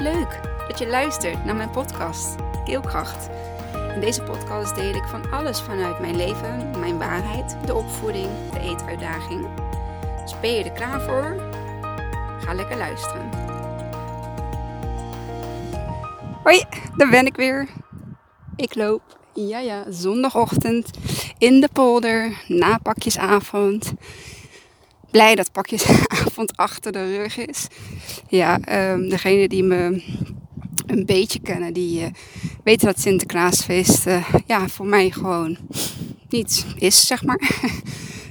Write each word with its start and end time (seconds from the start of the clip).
Leuk 0.00 0.40
dat 0.68 0.78
je 0.78 0.86
luistert 0.86 1.44
naar 1.44 1.56
mijn 1.56 1.70
podcast 1.70 2.34
Keelkracht. 2.64 3.28
In 3.94 4.00
deze 4.00 4.22
podcast 4.22 4.74
deel 4.74 4.94
ik 4.94 5.04
van 5.04 5.30
alles 5.30 5.60
vanuit 5.60 6.00
mijn 6.00 6.16
leven, 6.16 6.70
mijn 6.78 6.98
waarheid, 6.98 7.56
de 7.66 7.74
opvoeding, 7.74 8.28
de 8.52 8.60
eetuitdaging. 8.60 9.46
Dus 10.22 10.40
ben 10.40 10.52
je 10.52 10.64
er 10.64 10.72
klaar 10.72 11.00
voor? 11.00 11.50
Ga 12.40 12.54
lekker 12.54 12.76
luisteren. 12.76 13.30
Hoi, 16.42 16.64
daar 16.96 17.10
ben 17.10 17.26
ik 17.26 17.36
weer. 17.36 17.68
Ik 18.56 18.74
loop, 18.74 19.02
ja 19.34 19.58
ja, 19.58 19.84
zondagochtend 19.88 20.90
in 21.38 21.60
de 21.60 21.68
polder 21.72 22.42
na 22.46 22.78
pakjesavond 22.78 23.92
blij 25.10 25.34
dat 25.34 25.52
pakjesavond 25.52 26.56
achter 26.66 26.92
de 26.92 27.16
rug 27.16 27.36
is. 27.36 27.66
Ja, 28.30 28.58
um, 28.92 29.08
degene 29.08 29.48
die 29.48 29.62
me 29.62 30.02
een 30.86 31.06
beetje 31.06 31.40
kennen, 31.40 31.72
die 31.72 32.00
uh, 32.00 32.06
weten 32.64 32.86
dat 32.86 33.00
Sinterklaasfeest 33.00 34.06
uh, 34.06 34.28
ja, 34.46 34.68
voor 34.68 34.86
mij 34.86 35.10
gewoon 35.10 35.56
niet 36.28 36.66
is, 36.78 37.06
zeg 37.06 37.24
maar. 37.24 37.40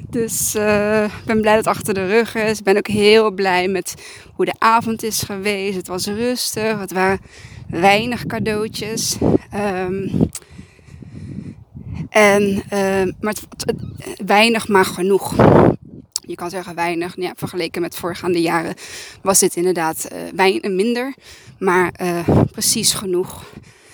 Dus 0.10 0.56
uh, 0.56 1.04
ik 1.04 1.26
ben 1.26 1.42
blij 1.42 1.56
dat 1.56 1.66
het 1.66 1.76
achter 1.76 1.94
de 1.94 2.06
rug 2.06 2.36
is. 2.36 2.58
Ik 2.58 2.64
ben 2.64 2.78
ook 2.78 2.88
heel 2.88 3.32
blij 3.32 3.68
met 3.68 3.94
hoe 4.34 4.46
de 4.46 4.54
avond 4.58 5.04
is 5.04 5.22
geweest. 5.22 5.76
Het 5.76 5.88
was 5.88 6.06
rustig. 6.08 6.80
Het 6.80 6.92
waren 6.92 7.20
weinig 7.68 8.26
cadeautjes. 8.26 9.18
Um, 9.56 10.30
en, 12.10 12.64
uh, 12.74 13.14
maar 13.20 13.34
het, 13.34 13.74
weinig, 14.26 14.68
maar 14.68 14.86
genoeg 14.86 15.36
je 16.30 16.36
kan 16.36 16.50
zeggen 16.50 16.76
weinig. 16.76 17.14
Ja, 17.16 17.34
vergeleken 17.36 17.82
met 17.82 17.96
voorgaande 17.96 18.42
jaren 18.42 18.76
was 19.22 19.40
dit 19.40 19.56
inderdaad 19.56 20.08
uh, 20.36 20.58
eh, 20.64 20.72
minder, 20.72 21.14
maar 21.60 21.94
uh, 22.02 22.30
precies 22.52 22.94
genoeg. 22.94 23.46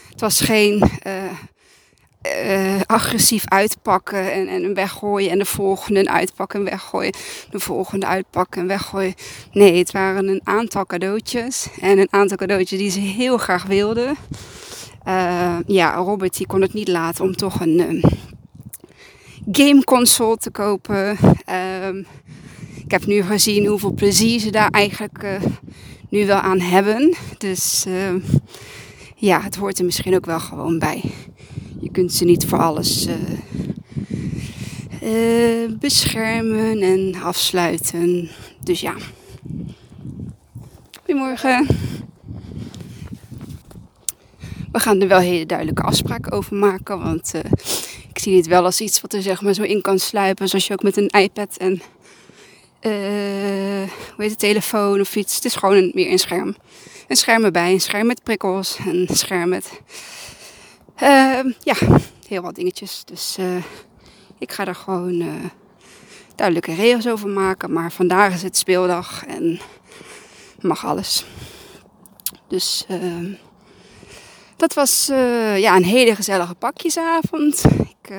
Het 0.10 0.22
was 0.22 0.42
geen 0.42 0.84
uh, 1.08 2.82
agressief 2.86 3.44
uitpakken 3.48 4.34
en, 4.34 4.48
en 4.48 4.74
weggooien 4.74 5.32
en 5.32 5.38
de 5.38 5.46
volgende 5.46 6.10
uitpakken 6.10 6.60
en 6.60 6.66
weggooien. 6.66 7.14
De 7.50 7.60
volgende 7.60 8.06
uitpakken 8.06 8.62
en 8.62 8.68
weggooien. 8.68 9.14
Nee, 9.52 9.78
het 9.78 9.92
waren 9.92 10.28
een 10.28 10.42
aantal 10.44 10.86
cadeautjes 10.86 11.68
en 11.82 11.98
een 11.98 12.12
aantal 12.12 12.38
cadeautjes 12.38 12.80
die 12.80 12.90
ze 12.90 13.00
heel 13.00 13.38
graag 13.38 13.64
wilden. 13.64 14.16
ja, 15.66 15.96
Robert 15.96 16.38
die 16.38 16.48
kon 16.48 16.62
het 16.62 16.74
niet 16.74 16.88
laten 16.88 17.24
om 17.24 17.36
toch 17.36 17.60
een 17.60 18.04
gameconsole 19.52 20.38
te 20.38 20.52
kopen. 20.52 21.18
Um, 21.88 22.06
ik 22.84 22.92
heb 22.92 23.06
nu 23.06 23.22
gezien 23.22 23.66
hoeveel 23.66 23.94
plezier 23.94 24.40
ze 24.40 24.52
daar 24.52 24.70
eigenlijk 24.70 25.24
uh, 25.24 25.42
nu 26.10 26.26
wel 26.26 26.38
aan 26.38 26.60
hebben. 26.60 27.16
Dus 27.38 27.86
uh, 27.88 28.14
ja, 29.16 29.42
het 29.42 29.56
hoort 29.56 29.80
er 29.80 29.86
misschien 29.86 30.16
ook 30.16 30.26
wel 30.26 30.40
gewoon 30.40 30.80
bij. 30.80 31.04
Je 31.80 31.92
kunt 31.92 32.14
ze 32.14 32.26
niet 32.26 32.46
voor 32.46 32.60
alles 32.60 33.08
uh, 35.02 35.70
beschermen 35.80 36.82
en 36.82 37.16
afsluiten. 37.22 38.30
Dus 38.64 38.82
ja. 38.82 38.96
Goedemorgen. 41.04 41.68
We 44.72 44.80
gaan 44.80 45.02
er 45.02 45.08
wel 45.08 45.20
hele 45.20 45.46
duidelijke 45.46 45.82
afspraken 45.82 46.32
over 46.32 46.56
maken. 46.56 47.04
Want 47.04 47.34
zie 48.26 48.36
dit 48.36 48.48
wel 48.48 48.64
als 48.64 48.82
iets 48.82 49.02
wat 49.02 49.14
er 49.14 49.22
zeg 49.22 49.42
maar 49.42 49.54
zo 49.54 49.62
in 49.62 49.82
kan 49.82 50.00
sluipen. 50.00 50.48
Zoals 50.48 50.68
je 50.68 50.74
ook 50.74 50.84
met 50.84 50.98
een 50.98 51.10
iPad 51.10 51.58
en 51.58 51.74
uh, 52.82 53.90
hoe 54.16 54.24
heet 54.24 54.40
telefoon 54.40 55.00
of 55.00 55.16
iets. 55.16 55.36
Het 55.36 55.46
is 55.46 55.56
gewoon 55.56 55.76
een, 55.76 55.92
meer 55.94 56.12
een 56.12 56.20
scherm. 56.20 56.56
Een 57.08 57.16
scherm 57.16 57.44
erbij, 57.44 57.72
een 57.72 57.82
scherm 57.82 58.08
met 58.08 58.24
prikkels, 58.24 58.78
een 58.88 59.08
scherm 59.12 59.50
met, 59.50 59.82
uh, 61.04 61.40
ja, 61.60 61.76
heel 62.28 62.42
wat 62.42 62.56
dingetjes. 62.56 63.04
Dus 63.06 63.38
uh, 63.40 63.64
ik 64.40 64.52
ga 64.52 64.68
er 64.68 64.76
gewoon 64.76 65.24
duidelijke 66.36 66.76
regels 66.76 67.08
over 67.08 67.30
maken. 67.30 67.74
Maar 67.74 67.92
vandaag 67.92 68.34
is 68.34 68.44
het 68.44 68.58
speeldag 68.58 69.26
en 69.26 69.60
mag 70.60 70.86
alles. 70.86 71.26
Dus 72.48 72.86
ehm, 72.88 73.34
dat 74.58 74.74
was 74.74 75.06
ja, 75.56 75.76
een 75.76 75.84
hele 75.84 76.16
gezellige 76.16 76.56
pakjesavond. 76.56 77.64
Ik 78.02 78.14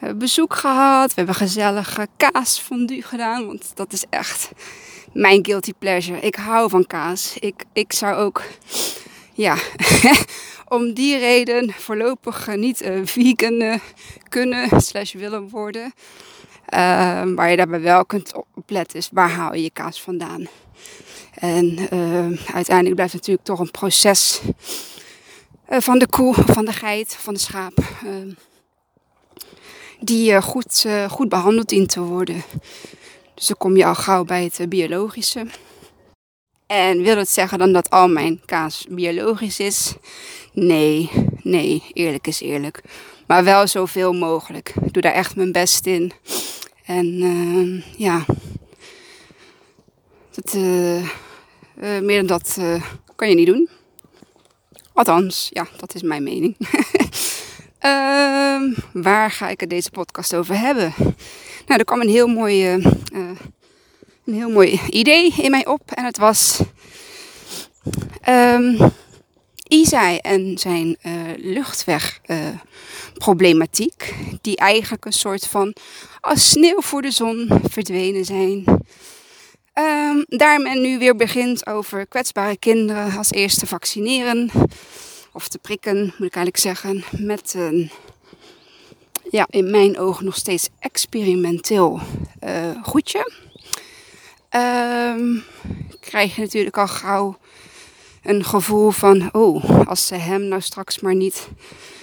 we 0.00 0.06
hebben 0.06 0.24
bezoek 0.24 0.54
gehad. 0.54 1.08
We 1.08 1.14
hebben 1.14 1.34
gezellige 1.34 2.08
kaasfondue 2.16 3.02
gedaan. 3.02 3.46
Want 3.46 3.72
dat 3.74 3.92
is 3.92 4.04
echt 4.10 4.50
mijn 5.12 5.44
guilty 5.44 5.72
pleasure. 5.78 6.20
Ik 6.20 6.34
hou 6.34 6.70
van 6.70 6.86
kaas. 6.86 7.36
Ik, 7.38 7.64
ik 7.72 7.92
zou 7.92 8.16
ook, 8.16 8.42
ja, 9.32 9.56
om 10.68 10.94
die 10.94 11.18
reden 11.18 11.72
voorlopig 11.72 12.56
niet 12.56 12.82
uh, 12.82 13.00
vegan 13.04 13.80
kunnen 14.28 14.80
slash 14.82 15.12
willen 15.12 15.48
worden. 15.48 15.92
Uh, 16.74 17.22
waar 17.34 17.50
je 17.50 17.56
daarbij 17.56 17.80
wel 17.80 18.04
kunt 18.04 18.32
opletten 18.54 18.98
is 18.98 19.08
waar 19.12 19.30
haal 19.30 19.54
je 19.54 19.62
je 19.62 19.70
kaas 19.70 20.02
vandaan. 20.02 20.48
En 21.34 21.78
uiteindelijk 22.54 22.94
blijft 22.94 23.12
het 23.12 23.26
natuurlijk 23.26 23.44
toch 23.44 23.58
een 23.58 23.70
proces 23.70 24.40
van 25.78 25.98
de 25.98 26.06
koe, 26.06 26.34
van 26.34 26.64
de 26.64 26.72
geit, 26.72 27.16
van 27.16 27.34
de 27.34 27.40
schaap. 27.40 27.78
Ehm, 28.04 28.30
die 30.00 30.32
uh, 30.32 30.42
goed, 30.42 30.84
uh, 30.86 31.10
goed 31.10 31.28
behandeld 31.28 31.68
dient 31.68 31.88
te 31.88 32.00
worden. 32.00 32.42
Dus 33.34 33.46
dan 33.46 33.56
kom 33.56 33.76
je 33.76 33.84
al 33.84 33.94
gauw 33.94 34.24
bij 34.24 34.50
het 34.52 34.68
biologische. 34.68 35.46
En 36.66 37.02
wil 37.02 37.14
dat 37.14 37.28
zeggen 37.28 37.58
dan 37.58 37.72
dat 37.72 37.90
al 37.90 38.08
mijn 38.08 38.40
kaas 38.44 38.86
biologisch 38.88 39.60
is? 39.60 39.94
Nee, 40.52 41.10
nee, 41.42 41.82
eerlijk 41.92 42.26
is 42.26 42.40
eerlijk. 42.40 42.80
Maar 43.26 43.44
wel 43.44 43.66
zoveel 43.66 44.12
mogelijk. 44.12 44.72
Ik 44.84 44.92
doe 44.92 45.02
daar 45.02 45.12
echt 45.12 45.36
mijn 45.36 45.52
best 45.52 45.86
in. 45.86 46.12
En 46.84 47.06
ehm, 47.22 48.02
ja, 48.02 48.24
dat, 50.30 50.54
meer 52.02 52.26
dan 52.26 52.26
dat 52.26 52.58
kan 53.16 53.28
je 53.28 53.34
niet 53.34 53.46
doen. 53.46 53.68
Althans, 55.00 55.48
ja, 55.52 55.68
dat 55.76 55.94
is 55.94 56.02
mijn 56.02 56.22
mening. 56.22 56.56
Uh, 57.82 58.76
waar 59.08 59.30
ga 59.30 59.48
ik 59.48 59.60
het 59.60 59.70
deze 59.70 59.90
podcast 59.90 60.34
over 60.34 60.58
hebben? 60.58 60.94
Nou, 61.66 61.78
er 61.78 61.84
kwam 61.84 62.00
een 62.00 62.08
heel 62.08 62.26
mooi, 62.26 62.74
uh, 62.74 62.84
een 64.24 64.34
heel 64.34 64.50
mooi 64.50 64.80
idee 64.88 65.34
in 65.36 65.50
mij 65.50 65.66
op. 65.66 65.90
En 65.94 66.04
het 66.04 66.18
was 66.18 66.60
um, 68.28 68.92
Isai 69.68 70.16
en 70.16 70.58
zijn 70.58 70.96
uh, 71.02 71.12
luchtwegproblematiek. 71.36 74.14
die 74.40 74.56
eigenlijk 74.56 75.04
een 75.04 75.12
soort 75.12 75.46
van 75.46 75.74
als 76.20 76.50
sneeuw 76.50 76.80
voor 76.80 77.02
de 77.02 77.10
zon 77.10 77.48
verdwenen 77.70 78.24
zijn. 78.24 78.64
Um, 79.74 80.24
daar 80.28 80.60
men 80.60 80.80
nu 80.80 80.98
weer 80.98 81.16
begint 81.16 81.66
over 81.66 82.06
kwetsbare 82.06 82.56
kinderen 82.56 83.16
als 83.16 83.30
eerste 83.30 83.66
vaccineren 83.66 84.50
of 85.32 85.48
te 85.48 85.58
prikken, 85.58 85.98
moet 85.98 86.28
ik 86.28 86.34
eigenlijk 86.34 86.56
zeggen, 86.56 87.04
met 87.10 87.54
een, 87.54 87.90
ja, 89.30 89.46
in 89.50 89.70
mijn 89.70 89.98
ogen 89.98 90.24
nog 90.24 90.36
steeds 90.36 90.68
experimenteel 90.78 92.00
uh, 92.44 92.70
goedje. 92.82 93.32
Um, 94.50 95.44
krijg 96.00 96.34
je 96.34 96.40
natuurlijk 96.40 96.78
al 96.78 96.88
gauw 96.88 97.38
een 98.22 98.44
gevoel 98.44 98.90
van, 98.90 99.28
oh, 99.32 99.86
als 99.86 100.06
ze 100.06 100.14
hem 100.14 100.48
nou 100.48 100.60
straks 100.60 101.00
maar 101.00 101.14
niet 101.14 101.48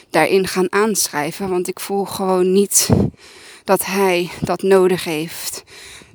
daarin 0.09 0.47
gaan 0.47 0.71
aanschrijven, 0.71 1.49
want 1.49 1.67
ik 1.67 1.79
voel 1.79 2.05
gewoon 2.05 2.51
niet 2.51 2.89
dat 3.63 3.85
hij 3.85 4.29
dat 4.41 4.61
nodig 4.61 5.03
heeft. 5.03 5.63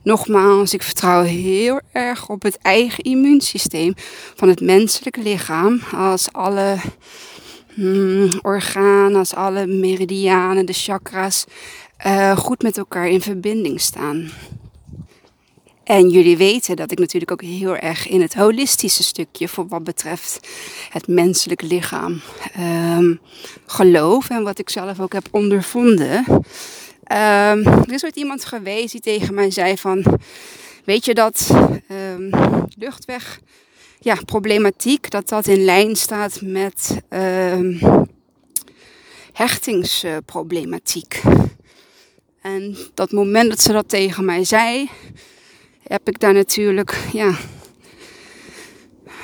Nogmaals, 0.03 0.75
ik 0.75 0.83
vertrouw 0.83 1.23
heel 1.23 1.81
erg 1.93 2.29
op 2.29 2.43
het 2.43 2.59
eigen 2.59 3.05
immuunsysteem 3.05 3.95
van 4.35 4.49
het 4.49 4.61
menselijke 4.61 5.23
lichaam. 5.23 5.81
Als 5.93 6.33
alle 6.33 6.77
hmm, 7.75 8.31
organen, 8.43 9.17
als 9.17 9.35
alle 9.35 9.67
meridianen, 9.67 10.67
de 10.67 10.73
chakras 10.73 11.45
uh, 12.07 12.37
goed 12.37 12.63
met 12.63 12.79
elkaar 12.79 13.09
in 13.09 13.21
verbinding 13.21 13.81
staan. 13.81 14.31
En 15.85 16.09
jullie 16.09 16.37
weten 16.37 16.77
dat 16.77 16.91
ik 16.91 16.99
natuurlijk 16.99 17.31
ook 17.31 17.43
heel 17.43 17.77
erg 17.77 18.09
in 18.09 18.21
het 18.21 18.35
holistische 18.35 19.03
stukje 19.03 19.49
voor 19.49 19.69
wat 19.69 19.85
betreft 19.85 20.49
het 20.91 21.07
menselijke 21.07 21.67
lichaam 21.67 22.21
um, 22.97 23.21
geloof 23.67 24.31
en 24.31 24.43
wat 24.43 24.59
ik 24.59 24.71
zelf 24.71 25.01
ook 25.01 25.13
heb 25.13 25.29
ondervonden. 25.31 26.25
Um, 27.13 27.67
er 27.67 27.93
is 27.93 28.05
ooit 28.05 28.17
iemand 28.17 28.45
geweest 28.45 28.93
die 28.93 29.01
tegen 29.01 29.35
mij 29.35 29.51
zei 29.51 29.79
van, 29.79 30.21
weet 30.85 31.05
je 31.05 31.15
dat 31.15 31.51
um, 31.91 32.31
luchtweg, 32.79 33.41
ja, 33.99 34.15
problematiek, 34.25 35.11
dat 35.11 35.29
dat 35.29 35.47
in 35.47 35.65
lijn 35.65 35.97
staat 35.97 36.41
met 36.41 37.03
um, 37.11 37.81
hechtingsproblematiek. 39.33 41.23
En 42.43 42.77
dat 42.95 43.13
moment 43.13 43.49
dat 43.49 43.63
ze 43.63 43.73
dat 43.73 43.89
tegen 43.89 44.25
mij 44.25 44.45
zei, 44.45 44.91
heb 45.83 46.09
ik 46.09 46.21
daar 46.21 46.35
natuurlijk, 46.35 46.97
ja, 47.13 47.35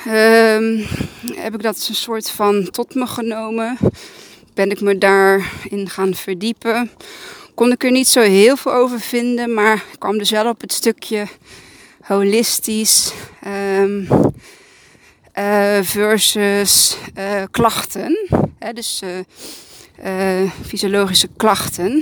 ehm, 0.07 0.85
heb 1.35 1.55
ik 1.55 1.63
dat 1.63 1.87
een 1.89 1.95
soort 1.95 2.31
van 2.31 2.71
tot 2.71 2.95
me 2.95 3.07
genomen. 3.07 3.79
Ben 4.55 4.71
ik 4.71 4.81
me 4.81 4.99
daarin 4.99 5.89
gaan 5.89 6.15
verdiepen. 6.15 6.91
Kon 7.59 7.73
ik 7.73 7.85
er 7.85 7.91
niet 7.91 8.09
zo 8.09 8.21
heel 8.21 8.57
veel 8.57 8.73
over 8.73 9.01
vinden, 9.01 9.55
maar 9.55 9.85
ik 9.93 9.99
kwam 9.99 10.19
dus 10.19 10.31
wel 10.31 10.49
op 10.49 10.61
het 10.61 10.73
stukje 10.73 11.27
holistisch 12.03 13.13
um, 13.47 14.09
uh, 15.39 15.79
versus 15.83 16.97
uh, 17.19 17.43
klachten. 17.51 18.29
Hè, 18.59 18.73
dus 18.73 19.03
uh, 20.05 20.51
fysiologische 20.67 21.29
klachten. 21.37 21.93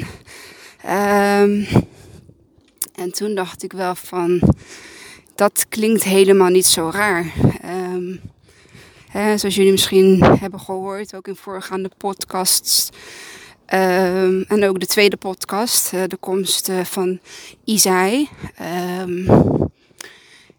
Um, 0.85 1.67
en 2.95 3.11
toen 3.11 3.35
dacht 3.35 3.63
ik 3.63 3.73
wel 3.73 3.95
van, 3.95 4.55
dat 5.35 5.67
klinkt 5.69 6.03
helemaal 6.03 6.51
niet 6.51 6.67
zo 6.67 6.91
raar. 6.93 7.33
Um, 7.95 8.21
hè, 9.09 9.39
zoals 9.39 9.55
jullie 9.55 9.73
misschien 9.73 10.25
hebben 10.25 10.61
gehoord, 10.61 11.15
ook 11.15 11.29
in 11.29 11.37
voorgaande 11.37 11.91
podcasts. 11.97 12.91
Um, 13.75 14.45
en 14.49 14.69
ook 14.69 14.81
de 14.81 14.87
tweede 14.87 15.17
podcast, 15.17 15.91
de 15.91 16.17
komst 16.21 16.71
van 16.83 17.21
Isai. 17.65 18.29
Um, 19.01 19.27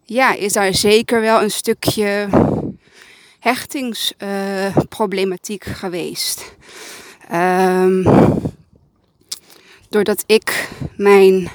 ja, 0.03 0.33
is 0.33 0.53
daar 0.53 0.73
zeker 0.73 1.21
wel 1.21 1.41
een 1.41 1.51
stukje 1.51 2.27
hechtingsproblematiek 3.39 5.65
uh, 5.65 5.75
geweest. 5.75 6.55
Um, 7.33 8.05
doordat 9.89 10.23
ik 10.25 10.69
mijn 10.95 11.49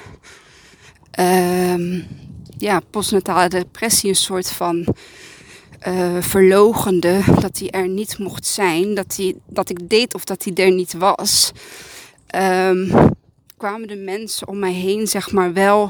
ja, 2.57 2.81
postnatale 2.89 3.49
depressie 3.49 4.09
een 4.09 4.15
soort 4.15 4.51
van 4.51 4.95
uh, 5.87 6.21
verlogende, 6.21 7.21
dat 7.39 7.55
die 7.55 7.71
er 7.71 7.87
niet 7.87 8.17
mocht 8.17 8.45
zijn, 8.45 8.93
dat, 8.93 9.15
die, 9.15 9.41
dat 9.45 9.69
ik 9.69 9.89
deed 9.89 10.13
of 10.13 10.23
dat 10.23 10.41
die 10.41 10.53
er 10.53 10.71
niet 10.71 10.93
was, 10.93 11.51
um, 12.35 13.11
kwamen 13.57 13.87
de 13.87 13.95
mensen 13.95 14.47
om 14.47 14.59
mij 14.59 14.73
heen, 14.73 15.07
zeg 15.07 15.31
maar, 15.31 15.53
wel 15.53 15.89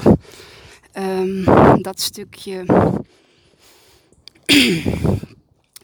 um, 0.98 1.44
dat 1.82 2.00
stukje 2.00 2.64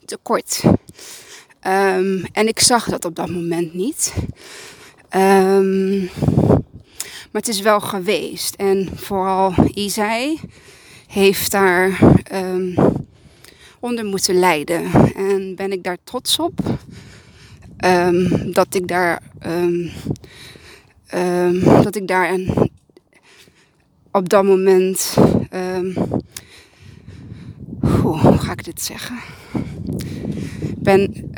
tekort. 0.05 0.63
Um, 1.67 2.25
en 2.33 2.49
ik 2.49 2.61
zag 2.61 2.89
dat 2.89 3.05
op 3.05 3.15
dat 3.15 3.31
moment 3.31 3.75
niet. 3.75 4.13
Maar 7.31 7.43
het 7.43 7.49
is 7.49 7.61
wel 7.61 7.81
geweest. 7.81 8.55
En 8.55 8.89
vooral 8.95 9.55
Isai 9.75 10.41
heeft 11.07 11.51
daar 11.51 11.99
onder 13.81 14.05
moeten 14.05 14.35
lijden. 14.39 15.13
En 15.15 15.55
ben 15.57 15.73
ik 15.73 15.83
daar 15.83 15.99
trots 16.05 16.39
op. 16.39 16.61
dat 18.53 18.75
ik 18.75 18.89
daar, 18.89 19.23
dat 21.83 21.97
ik 21.97 22.09
daar 22.09 22.33
een, 22.33 22.71
op 24.13 24.29
dat 24.29 24.45
moment. 24.45 25.17
Hoe 27.81 28.39
ga 28.39 28.53
ik 28.53 28.65
dit 28.65 28.83
zeggen? 28.83 29.17
Ben, 30.77 31.31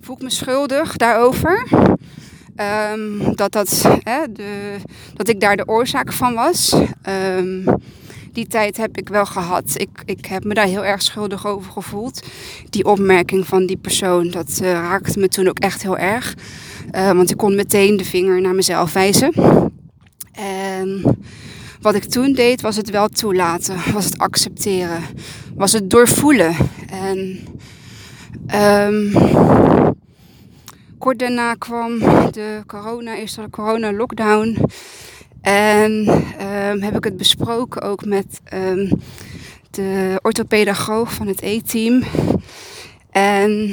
voel 0.00 0.16
ik 0.16 0.22
me 0.22 0.30
schuldig 0.30 0.96
daarover. 0.96 1.68
Dat, 3.34 3.52
dat, 3.52 3.88
hè, 4.02 4.32
de, 4.32 4.76
dat 5.14 5.28
ik 5.28 5.40
daar 5.40 5.56
de 5.56 5.68
oorzaak 5.68 6.12
van 6.12 6.34
was. 6.34 6.76
Die 8.34 8.46
tijd 8.46 8.76
heb 8.76 8.96
ik 8.96 9.08
wel 9.08 9.26
gehad. 9.26 9.72
Ik, 9.74 10.02
ik 10.04 10.26
heb 10.26 10.44
me 10.44 10.54
daar 10.54 10.66
heel 10.66 10.84
erg 10.84 11.02
schuldig 11.02 11.46
over 11.46 11.72
gevoeld. 11.72 12.22
Die 12.70 12.84
opmerking 12.84 13.46
van 13.46 13.66
die 13.66 13.76
persoon, 13.76 14.30
dat 14.30 14.58
uh, 14.62 14.72
raakte 14.72 15.18
me 15.18 15.28
toen 15.28 15.48
ook 15.48 15.58
echt 15.58 15.82
heel 15.82 15.98
erg. 15.98 16.34
Uh, 16.92 17.12
want 17.12 17.30
ik 17.30 17.36
kon 17.36 17.54
meteen 17.54 17.96
de 17.96 18.04
vinger 18.04 18.40
naar 18.40 18.54
mezelf 18.54 18.92
wijzen. 18.92 19.32
En 20.32 21.02
wat 21.80 21.94
ik 21.94 22.04
toen 22.04 22.32
deed, 22.32 22.60
was 22.60 22.76
het 22.76 22.90
wel 22.90 23.08
toelaten, 23.08 23.76
was 23.92 24.04
het 24.04 24.18
accepteren, 24.18 25.02
was 25.54 25.72
het 25.72 25.90
doorvoelen. 25.90 26.56
En 26.90 27.38
um, 28.54 29.12
kort 30.98 31.18
daarna 31.18 31.54
kwam 31.54 31.98
de 32.30 32.62
corona, 32.66 33.16
eerste 33.16 33.46
corona 33.50 33.92
lockdown. 33.92 34.58
En 35.42 36.08
um, 36.46 36.82
heb 36.82 36.96
ik 36.96 37.04
het 37.04 37.16
besproken 37.16 37.82
ook 37.82 38.04
met 38.04 38.40
um, 38.54 39.00
de 39.70 40.18
orthopedagoog 40.22 41.12
van 41.12 41.26
het 41.26 41.42
E-team. 41.42 42.02
En 43.10 43.72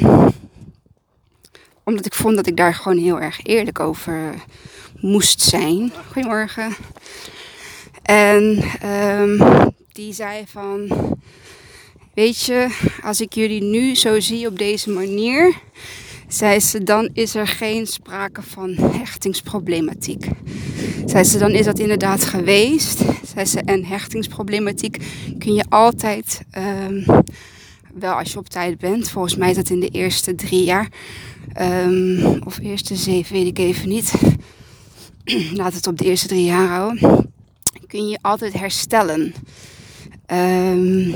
omdat 1.84 2.06
ik 2.06 2.14
vond 2.14 2.36
dat 2.36 2.48
ik 2.48 2.58
daar 2.58 2.74
gewoon 2.74 2.98
heel 2.98 3.22
erg 3.22 3.40
eerlijk 3.44 3.80
over 3.80 4.34
moest 5.00 5.42
zijn. 5.42 5.92
Goedemorgen. 6.12 6.76
En 8.02 8.64
um, 9.20 9.42
die 9.92 10.14
zei 10.14 10.44
van, 10.48 10.90
weet 12.14 12.42
je, 12.42 12.68
als 13.04 13.22
ik 13.22 13.34
jullie 13.34 13.64
nu 13.64 13.96
zo 13.96 14.20
zie 14.20 14.48
op 14.48 14.58
deze 14.58 14.90
manier, 14.90 15.56
zei 16.28 16.60
ze, 16.60 16.84
dan 16.84 17.10
is 17.14 17.36
er 17.36 17.48
geen 17.48 17.88
sprake 17.88 18.42
van 18.42 18.70
hechtingsproblematiek. 18.70 20.28
Zei 21.06 21.24
ze, 21.24 21.38
dan 21.38 21.52
is 21.52 21.66
dat 21.66 21.80
inderdaad 21.80 22.26
geweest. 22.26 23.02
Zei 23.34 23.46
ze, 23.46 23.62
en 23.62 23.86
hechtingsproblematiek 23.86 24.98
kun 25.38 25.54
je 25.54 25.66
altijd, 25.70 26.42
um, 26.58 27.06
wel 27.94 28.14
als 28.14 28.32
je 28.32 28.38
op 28.38 28.50
tijd 28.50 28.78
bent, 28.78 29.10
volgens 29.10 29.36
mij 29.36 29.50
is 29.50 29.56
dat 29.56 29.70
in 29.70 29.80
de 29.80 29.90
eerste 29.90 30.36
drie 30.36 30.64
jaar, 30.64 30.90
um, 31.62 32.42
of 32.44 32.60
eerste 32.60 32.96
zeven, 32.96 33.34
weet 33.34 33.48
ik 33.48 33.58
even 33.58 33.90
niet 33.90 34.14
laat 35.60 35.74
het 35.74 35.88
op 35.88 35.98
de 35.98 36.06
eerste 36.06 36.28
drie 36.28 36.46
jaar 36.46 36.68
houden, 36.68 37.32
kun 37.88 38.08
je 38.08 38.18
altijd 38.22 38.54
herstellen. 38.54 39.34
Um, 40.32 41.14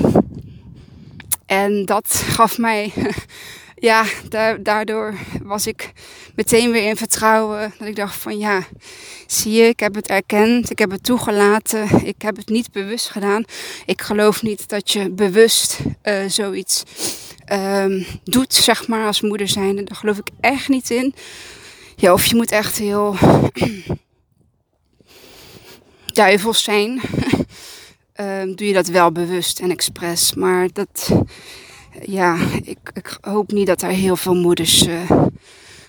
en 1.46 1.84
dat 1.84 2.06
gaf 2.08 2.58
mij, 2.58 2.92
ja, 3.82 4.04
daardoor 4.60 5.14
was 5.42 5.66
ik 5.66 5.92
meteen 6.34 6.72
weer 6.72 6.88
in 6.88 6.96
vertrouwen. 6.96 7.74
Dat 7.78 7.88
ik 7.88 7.96
dacht 7.96 8.14
van 8.14 8.38
ja, 8.38 8.66
zie 9.26 9.52
je, 9.52 9.68
ik 9.68 9.80
heb 9.80 9.94
het 9.94 10.08
erkend, 10.08 10.70
ik 10.70 10.78
heb 10.78 10.90
het 10.90 11.04
toegelaten, 11.04 12.06
ik 12.06 12.22
heb 12.22 12.36
het 12.36 12.48
niet 12.48 12.72
bewust 12.72 13.10
gedaan. 13.10 13.44
Ik 13.86 14.00
geloof 14.00 14.42
niet 14.42 14.68
dat 14.68 14.90
je 14.90 15.10
bewust 15.10 15.78
uh, 16.02 16.24
zoiets 16.26 16.82
um, 17.52 18.06
doet, 18.24 18.54
zeg 18.54 18.88
maar, 18.88 19.06
als 19.06 19.20
moeder 19.20 19.48
zijn. 19.48 19.76
Daar 19.76 19.96
geloof 19.96 20.18
ik 20.18 20.28
echt 20.40 20.68
niet 20.68 20.90
in. 20.90 21.14
Ja, 21.96 22.12
of 22.12 22.24
je 22.24 22.34
moet 22.34 22.50
echt 22.50 22.78
heel 22.78 23.16
duivels 26.12 26.62
zijn. 26.62 27.00
um, 28.20 28.54
doe 28.56 28.66
je 28.66 28.72
dat 28.72 28.86
wel 28.86 29.12
bewust 29.12 29.60
en 29.60 29.70
expres. 29.70 30.34
Maar 30.34 30.68
dat, 30.72 31.10
ja, 32.00 32.36
ik, 32.64 32.78
ik, 32.92 33.18
hoop 33.20 33.52
niet 33.52 33.66
dat 33.66 33.82
er 33.82 33.88
heel 33.88 34.16
veel 34.16 34.34
moeders 34.34 34.86
uh, 34.86 35.10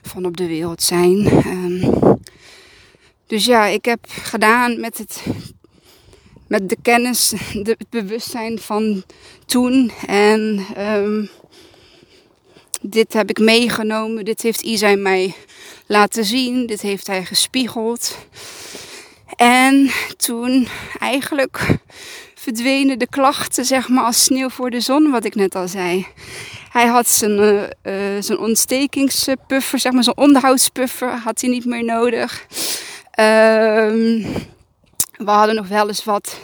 van 0.02 0.26
op 0.26 0.38
de 0.38 0.48
wereld 0.48 0.82
zijn. 0.82 1.26
Um, 1.48 2.22
dus 3.28 3.46
ja, 3.46 3.66
ik 3.66 3.86
heb 3.86 4.00
gedaan 4.08 4.80
met 4.80 4.98
het 4.98 5.24
met 6.48 6.70
de 6.70 6.78
kennis, 6.82 7.30
de, 7.54 7.76
het 7.78 7.90
bewustzijn 7.90 8.60
van 8.60 9.04
toen. 9.46 9.92
En 10.08 10.66
um, 10.78 11.30
dit 12.82 13.14
heb 13.14 13.30
ik 13.30 13.40
meegenomen. 13.40 14.26
Dit 14.26 14.42
heeft 14.42 14.62
Isai 14.62 14.96
mij 14.96 15.34
laten 15.86 16.26
zien. 16.26 16.66
Dit 16.66 16.82
heeft 16.82 17.08
hij 17.08 17.26
gespiegeld. 17.26 18.18
En 19.36 19.92
toen 20.18 20.68
eigenlijk 21.00 21.78
verdwenen 22.44 23.00
de 23.00 23.08
klachten, 23.08 23.66
zeg 23.66 23.88
maar, 23.88 24.04
als 24.04 24.24
sneeuw 24.24 24.50
voor 24.50 24.70
de 24.70 24.80
zon, 24.80 25.12
wat 25.12 25.26
ik 25.26 25.36
net 25.36 25.56
al 25.56 25.68
zei. 25.68 26.08
Hij 26.70 26.86
had 26.86 27.10
zijn, 27.10 27.40
uh, 27.40 27.62
uh, 27.62 28.22
zijn 28.22 28.38
ontstekingspuffer, 28.38 29.80
zeg 29.80 29.92
maar, 29.92 30.04
zijn 30.04 30.18
onderhoudspuffer, 30.18 31.10
had 31.10 31.42
hij 31.42 31.50
niet 31.50 31.66
meer 31.66 31.84
nodig. 31.84 32.46
Um, 33.20 34.26
we 35.18 35.32
hadden 35.32 35.56
nog 35.56 35.68
wel 35.68 35.88
eens 35.88 36.04
wat, 36.04 36.38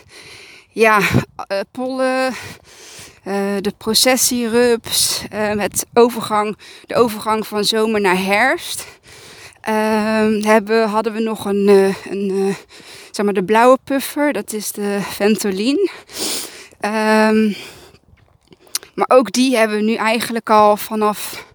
ja, 0.70 1.00
uh, 1.00 1.60
pollen, 1.72 2.34
de 3.62 3.74
processierups, 3.78 5.24
het 5.58 5.86
overgang, 5.94 6.58
de 6.86 6.96
overgang 6.96 7.48
van 7.48 7.64
zomer 7.64 8.02
naar 8.02 8.24
herfst. 8.24 8.86
Uh, 9.70 10.44
hebben, 10.44 10.90
hadden 10.90 11.14
we 11.14 11.20
nog 11.20 11.46
een, 11.46 11.68
uh, 11.70 12.06
een 12.06 12.32
uh, 12.32 12.56
zeg 13.12 13.26
maar 13.26 13.34
de 13.34 13.44
blauwe 13.44 13.78
puffer, 13.84 14.34
dat 14.34 14.54
is 14.54 14.72
de 14.72 15.00
Ventolin. 15.02 15.90
Um, 16.86 17.56
maar 18.94 19.08
ook 19.08 19.32
die 19.32 19.58
hebben 19.58 19.78
we 19.78 19.84
nu 19.84 19.94
eigenlijk 19.94 20.50
al 20.50 20.78
vanaf 20.78 21.46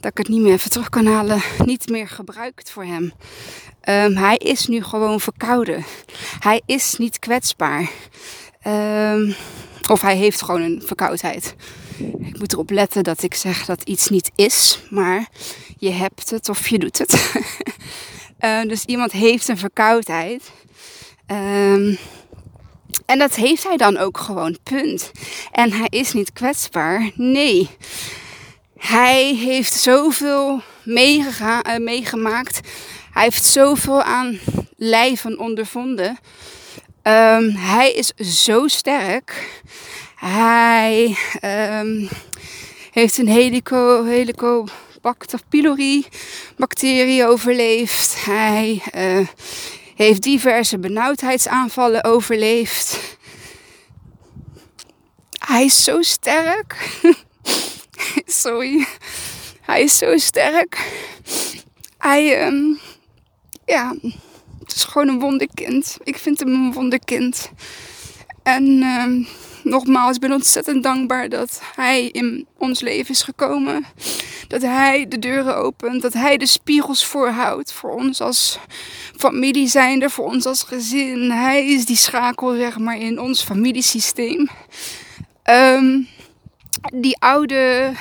dat 0.00 0.10
ik 0.10 0.18
het 0.18 0.28
niet 0.28 0.40
meer 0.40 0.52
even 0.52 0.70
terug 0.70 0.88
kan 0.88 1.06
halen, 1.06 1.42
niet 1.64 1.88
meer 1.88 2.08
gebruikt 2.08 2.70
voor 2.70 2.84
hem. 2.84 3.12
Um, 3.88 4.16
hij 4.16 4.36
is 4.36 4.66
nu 4.66 4.82
gewoon 4.82 5.20
verkouden. 5.20 5.84
Hij 6.40 6.62
is 6.66 6.94
niet 6.98 7.18
kwetsbaar. 7.18 7.90
Of 9.88 10.00
hij 10.00 10.16
heeft 10.16 10.42
gewoon 10.42 10.60
een 10.60 10.82
verkoudheid. 10.84 11.54
Ik 12.00 12.38
moet 12.38 12.52
erop 12.52 12.70
letten 12.70 13.02
dat 13.02 13.22
ik 13.22 13.34
zeg 13.34 13.64
dat 13.64 13.82
iets 13.82 14.08
niet 14.08 14.30
is, 14.34 14.80
maar 14.90 15.28
je 15.78 15.90
hebt 15.90 16.30
het 16.30 16.48
of 16.48 16.68
je 16.68 16.78
doet 16.78 16.98
het. 16.98 17.32
uh, 18.40 18.62
dus 18.70 18.84
iemand 18.84 19.12
heeft 19.12 19.48
een 19.48 19.58
verkoudheid. 19.58 20.50
Um, 21.26 21.98
en 23.06 23.18
dat 23.18 23.34
heeft 23.34 23.64
hij 23.64 23.76
dan 23.76 23.96
ook 23.96 24.18
gewoon, 24.18 24.58
punt. 24.62 25.10
En 25.52 25.72
hij 25.72 25.86
is 25.88 26.12
niet 26.12 26.32
kwetsbaar. 26.32 27.10
Nee. 27.14 27.68
Hij 28.76 29.34
heeft 29.34 29.72
zoveel 29.72 30.62
uh, 30.84 31.76
meegemaakt. 31.78 32.60
Hij 33.10 33.22
heeft 33.22 33.44
zoveel 33.44 34.02
aan 34.02 34.38
lijven 34.76 35.38
ondervonden. 35.38 36.18
Um, 37.02 37.50
hij 37.50 37.92
is 37.92 38.12
zo 38.44 38.68
sterk. 38.68 39.62
Hij 40.20 41.16
um, 41.80 42.08
heeft 42.90 43.18
een 43.18 43.28
helico, 43.28 44.04
helicobacter 44.04 45.40
pylori 45.48 46.06
bacterie 46.56 47.26
overleefd. 47.26 48.24
Hij 48.24 48.82
uh, 48.94 49.26
heeft 49.94 50.22
diverse 50.22 50.78
benauwdheidsaanvallen 50.78 52.04
overleefd. 52.04 52.98
Hij 55.46 55.64
is 55.64 55.84
zo 55.84 56.02
sterk. 56.02 57.00
Sorry. 58.42 58.86
Hij 59.60 59.82
is 59.82 59.98
zo 59.98 60.16
sterk. 60.16 60.78
Hij, 61.98 62.46
um, 62.46 62.78
ja, 63.64 63.94
het 64.58 64.74
is 64.74 64.84
gewoon 64.84 65.08
een 65.08 65.20
wonderkind. 65.20 65.96
Ik 66.02 66.18
vind 66.18 66.38
hem 66.38 66.48
een 66.48 66.72
wonderkind. 66.72 67.50
En 68.42 68.64
um, 68.82 69.26
nogmaals, 69.62 70.14
ik 70.14 70.20
ben 70.20 70.32
ontzettend 70.32 70.82
dankbaar 70.82 71.28
dat 71.28 71.60
hij 71.76 72.06
in 72.06 72.46
ons 72.58 72.80
leven 72.80 73.10
is 73.10 73.22
gekomen. 73.22 73.84
Dat 74.48 74.62
hij 74.62 75.08
de 75.08 75.18
deuren 75.18 75.56
opent, 75.56 76.02
dat 76.02 76.12
hij 76.12 76.36
de 76.36 76.46
spiegels 76.46 77.04
voorhoudt 77.04 77.72
voor 77.72 77.90
ons 77.90 78.20
als 78.20 78.58
familie 79.16 79.68
zijnde, 79.68 80.10
voor 80.10 80.24
ons 80.24 80.46
als 80.46 80.62
gezin. 80.62 81.30
Hij 81.30 81.66
is 81.66 81.84
die 81.84 81.96
schakel, 81.96 82.54
zeg 82.54 82.78
maar, 82.78 82.98
in 82.98 83.20
ons 83.20 83.42
familiesysteem. 83.42 84.48
Um, 85.44 86.08
die 86.94 87.16
oude 87.18 87.92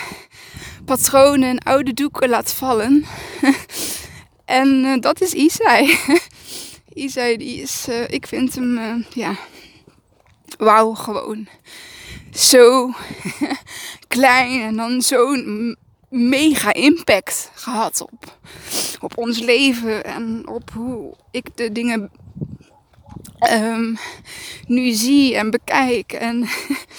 patronen 0.86 1.50
en 1.50 1.60
oude 1.60 1.94
doeken 1.94 2.30
laat 2.30 2.54
vallen. 2.54 3.06
en 4.46 4.68
uh, 4.68 5.00
dat 5.00 5.22
is 5.22 5.34
Isai. 5.34 5.98
Isai, 6.94 7.38
die 7.38 7.62
is, 7.62 7.86
uh, 7.89 8.08
ik 8.08 8.28
vind 8.28 8.56
hem, 8.56 8.78
uh, 8.78 8.94
ja, 9.10 9.36
wauw, 10.58 10.94
gewoon 10.94 11.48
zo 12.34 12.94
klein 14.08 14.62
en 14.62 14.75
dan 14.75 15.01
zo'n 15.01 15.77
mega 16.10 16.74
impact 16.74 17.51
gehad 17.53 18.01
op, 18.01 18.38
op 19.00 19.18
ons 19.18 19.39
leven 19.39 20.03
en 20.03 20.48
op 20.48 20.72
hoe 20.72 21.13
ik 21.32 21.58
de 21.58 21.72
dingen 21.72 22.12
um, 23.51 23.98
nu 24.68 24.91
zie 24.91 25.36
en 25.36 25.50
bekijk. 25.50 26.12
En 26.12 26.48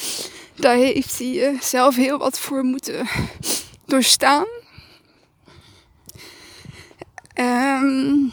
daar 0.55 0.77
heeft 0.77 1.19
hij 1.19 1.57
zelf 1.61 1.97
heel 1.97 2.19
wat 2.19 2.39
voor 2.39 2.65
moeten 2.65 3.09
doorstaan. 3.87 4.47
Um, 7.35 8.33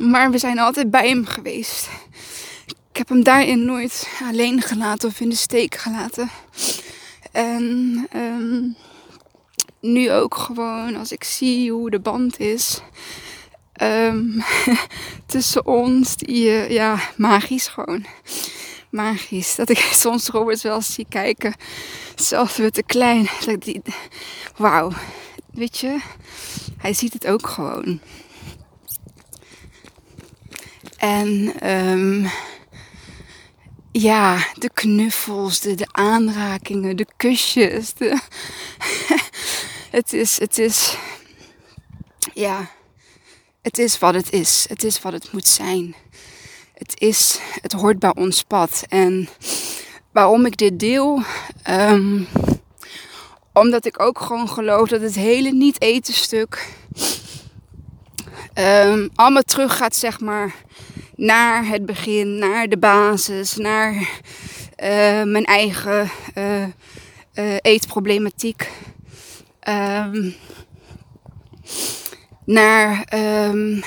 maar 0.00 0.30
we 0.30 0.38
zijn 0.38 0.58
altijd 0.58 0.90
bij 0.90 1.08
hem 1.08 1.26
geweest. 1.26 1.88
Ik 2.92 2.98
heb 2.98 3.08
hem 3.08 3.24
daarin 3.24 3.64
nooit 3.64 4.08
alleen 4.22 4.62
gelaten 4.62 5.08
of 5.08 5.20
in 5.20 5.28
de 5.28 5.34
steek 5.34 5.74
gelaten. 5.74 6.30
En 7.30 8.06
um, 8.16 8.76
nu 9.80 10.12
ook 10.12 10.34
gewoon 10.34 10.96
als 10.96 11.12
ik 11.12 11.24
zie 11.24 11.72
hoe 11.72 11.90
de 11.90 12.00
band 12.00 12.38
is 12.40 12.82
um, 13.82 14.42
tussen 15.26 15.66
ons, 15.66 16.16
die, 16.16 16.46
uh, 16.46 16.70
ja, 16.70 16.98
magisch 17.16 17.66
gewoon. 17.66 18.04
Magisch. 18.90 19.54
Dat 19.54 19.68
ik 19.68 19.78
soms 20.04 20.28
Robert 20.28 20.60
wel 20.60 20.80
zie 20.80 21.06
kijken, 21.08 21.54
zelfs 22.14 22.56
weer 22.56 22.70
te 22.70 22.82
klein. 22.82 23.28
Wauw, 24.56 24.92
weet 25.52 25.78
je, 25.78 25.98
hij 26.78 26.92
ziet 26.92 27.12
het 27.12 27.26
ook 27.26 27.46
gewoon. 27.46 28.00
En 30.96 31.52
um, 31.70 32.30
ja, 33.92 34.46
de 34.58 34.70
knuffels, 34.72 35.60
de, 35.60 35.88
aanrakingen, 35.90 36.96
de 36.96 37.06
kusjes. 37.16 37.92
De 37.92 38.20
het 39.90 40.12
is, 40.12 40.38
het 40.38 40.58
is, 40.58 40.96
ja, 42.34 42.70
het 43.62 43.78
is 43.78 43.98
wat 43.98 44.14
het 44.14 44.32
is. 44.32 44.66
Het 44.68 44.84
is 44.84 45.00
wat 45.00 45.12
het 45.12 45.32
moet 45.32 45.48
zijn. 45.48 45.94
Het 46.74 47.00
is, 47.00 47.38
het 47.60 47.72
hoort 47.72 47.98
bij 47.98 48.14
ons 48.14 48.42
pad. 48.42 48.84
En 48.88 49.28
waarom 50.12 50.46
ik 50.46 50.56
dit 50.56 50.78
deel, 50.78 51.22
um, 51.70 52.28
omdat 53.52 53.84
ik 53.84 54.00
ook 54.00 54.20
gewoon 54.20 54.48
geloof 54.48 54.88
dat 54.88 55.00
het 55.00 55.14
hele 55.14 55.50
niet-eten 55.52 56.14
stuk 56.14 56.68
um, 58.54 59.10
allemaal 59.14 59.42
terug 59.42 59.76
gaat, 59.76 59.96
zeg 59.96 60.20
maar, 60.20 60.54
naar 61.22 61.66
het 61.66 61.86
begin, 61.86 62.38
naar 62.38 62.68
de 62.68 62.78
basis, 62.78 63.56
naar 63.56 63.92
uh, 63.94 65.22
mijn 65.22 65.44
eigen 65.44 66.10
uh, 66.34 66.62
uh, 66.62 67.56
eetproblematiek. 67.60 68.70
Um, 69.68 70.34
naar 72.44 73.06
um, 73.14 73.82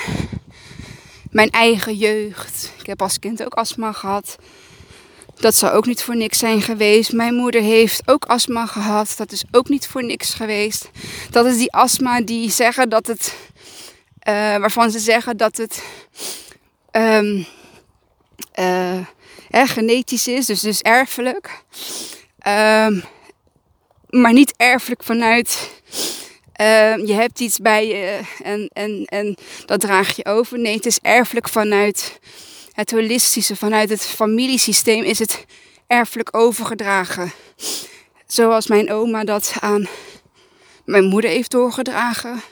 mijn 1.30 1.50
eigen 1.50 1.94
jeugd. 1.94 2.72
Ik 2.78 2.86
heb 2.86 3.02
als 3.02 3.18
kind 3.18 3.44
ook 3.44 3.54
astma 3.54 3.92
gehad. 3.92 4.36
Dat 5.34 5.54
zou 5.54 5.72
ook 5.72 5.86
niet 5.86 6.02
voor 6.02 6.16
niks 6.16 6.38
zijn 6.38 6.62
geweest. 6.62 7.12
Mijn 7.12 7.34
moeder 7.34 7.62
heeft 7.62 8.02
ook 8.08 8.24
astma 8.24 8.66
gehad. 8.66 9.14
Dat 9.16 9.32
is 9.32 9.44
ook 9.50 9.68
niet 9.68 9.86
voor 9.86 10.04
niks 10.04 10.34
geweest. 10.34 10.90
Dat 11.30 11.46
is 11.46 11.56
die 11.56 11.72
astma 11.72 12.20
die 12.20 12.50
zeggen 12.50 12.88
dat 12.88 13.06
het. 13.06 13.34
Waarvan 14.60 14.90
ze 14.90 14.98
zeggen 14.98 15.36
dat 15.36 15.56
het. 15.56 15.82
Um, 16.96 17.46
genetisch 19.50 20.28
is, 20.28 20.46
dus, 20.46 20.60
dus 20.60 20.80
erfelijk. 20.80 21.62
Um, 22.46 23.04
maar 24.10 24.32
niet 24.32 24.54
erfelijk 24.56 25.02
vanuit. 25.02 25.70
Uh, 26.60 26.96
je 27.06 27.12
hebt 27.12 27.40
iets 27.40 27.58
bij 27.58 27.86
je 27.86 28.20
en, 28.42 28.70
en, 28.72 29.04
en 29.04 29.36
dat 29.66 29.80
draag 29.80 30.16
je 30.16 30.24
over. 30.24 30.58
Nee, 30.58 30.74
het 30.74 30.86
is 30.86 30.98
erfelijk 31.02 31.48
vanuit 31.48 32.18
het 32.72 32.90
holistische, 32.90 33.56
vanuit 33.56 33.88
het 33.88 34.02
familiesysteem 34.02 35.02
is 35.02 35.18
het 35.18 35.44
erfelijk 35.86 36.36
overgedragen. 36.36 37.32
Zoals 38.26 38.66
mijn 38.66 38.92
oma 38.92 39.24
dat 39.24 39.52
aan 39.60 39.88
mijn 40.84 41.04
moeder 41.04 41.30
heeft 41.30 41.50
doorgedragen. 41.50 42.42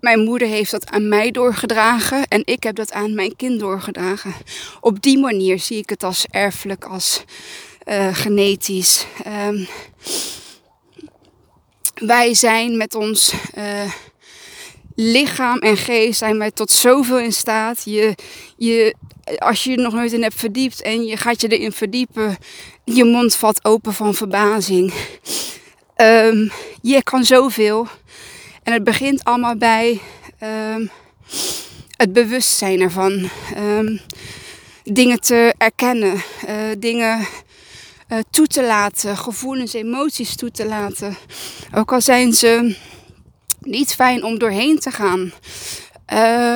Mijn 0.00 0.20
moeder 0.20 0.48
heeft 0.48 0.70
dat 0.70 0.90
aan 0.90 1.08
mij 1.08 1.30
doorgedragen 1.30 2.26
en 2.28 2.42
ik 2.44 2.62
heb 2.62 2.76
dat 2.76 2.92
aan 2.92 3.14
mijn 3.14 3.36
kind 3.36 3.60
doorgedragen. 3.60 4.34
Op 4.80 5.02
die 5.02 5.18
manier 5.18 5.58
zie 5.58 5.78
ik 5.78 5.90
het 5.90 6.02
als 6.02 6.26
erfelijk, 6.30 6.84
als 6.84 7.24
uh, 7.88 8.14
genetisch. 8.14 9.06
Um, 9.48 9.68
wij 11.94 12.34
zijn 12.34 12.76
met 12.76 12.94
ons 12.94 13.32
uh, 13.56 13.92
lichaam 14.94 15.58
en 15.58 15.76
geest 15.76 16.18
zijn 16.18 16.38
wij 16.38 16.50
tot 16.50 16.70
zoveel 16.70 17.18
in 17.18 17.32
staat. 17.32 17.82
Je, 17.84 18.14
je, 18.56 18.94
als 19.38 19.64
je 19.64 19.70
er 19.70 19.82
nog 19.82 19.92
nooit 19.92 20.12
in 20.12 20.22
hebt 20.22 20.34
verdiept 20.34 20.82
en 20.82 21.04
je 21.04 21.16
gaat 21.16 21.40
je 21.40 21.48
erin 21.48 21.72
verdiepen, 21.72 22.36
je 22.84 23.04
mond 23.04 23.34
valt 23.34 23.64
open 23.64 23.94
van 23.94 24.14
verbazing. 24.14 24.92
Um, 25.96 26.50
je 26.82 27.02
kan 27.02 27.24
zoveel. 27.24 27.86
En 28.68 28.74
het 28.74 28.84
begint 28.84 29.24
allemaal 29.24 29.56
bij 29.56 30.00
um, 30.74 30.90
het 31.96 32.12
bewustzijn 32.12 32.80
ervan. 32.80 33.28
Um, 33.56 34.00
dingen 34.84 35.20
te 35.20 35.54
erkennen, 35.58 36.14
uh, 36.14 36.54
dingen 36.78 37.26
uh, 38.08 38.18
toe 38.30 38.46
te 38.46 38.64
laten, 38.64 39.16
gevoelens, 39.16 39.72
emoties 39.72 40.36
toe 40.36 40.50
te 40.50 40.66
laten. 40.66 41.16
Ook 41.74 41.92
al 41.92 42.00
zijn 42.00 42.32
ze 42.32 42.76
niet 43.60 43.94
fijn 43.94 44.24
om 44.24 44.38
doorheen 44.38 44.78
te 44.78 44.90
gaan. 44.90 45.32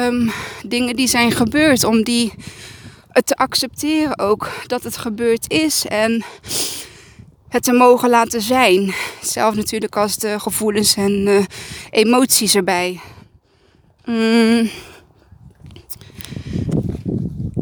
Um, 0.07 0.33
dingen 0.67 0.97
die 0.97 1.09
zijn 1.09 1.33
gebeurd, 1.33 1.85
om 1.85 2.03
die 2.03 2.33
het 3.09 3.27
te 3.27 3.37
accepteren 3.37 4.19
ook 4.19 4.51
dat 4.67 4.83
het 4.83 4.97
gebeurd 4.97 5.51
is 5.51 5.87
en 5.87 6.25
het 7.53 7.63
te 7.63 7.73
mogen 7.73 8.11
laten 8.11 8.41
zijn. 8.41 8.95
Zelf 9.23 9.55
natuurlijk 9.55 9.97
als 9.97 10.17
de 10.17 10.41
gevoelens 10.41 10.95
en 10.95 11.27
uh, 11.27 11.45
emoties 11.91 12.55
erbij. 12.55 13.01
Mm. 14.05 14.71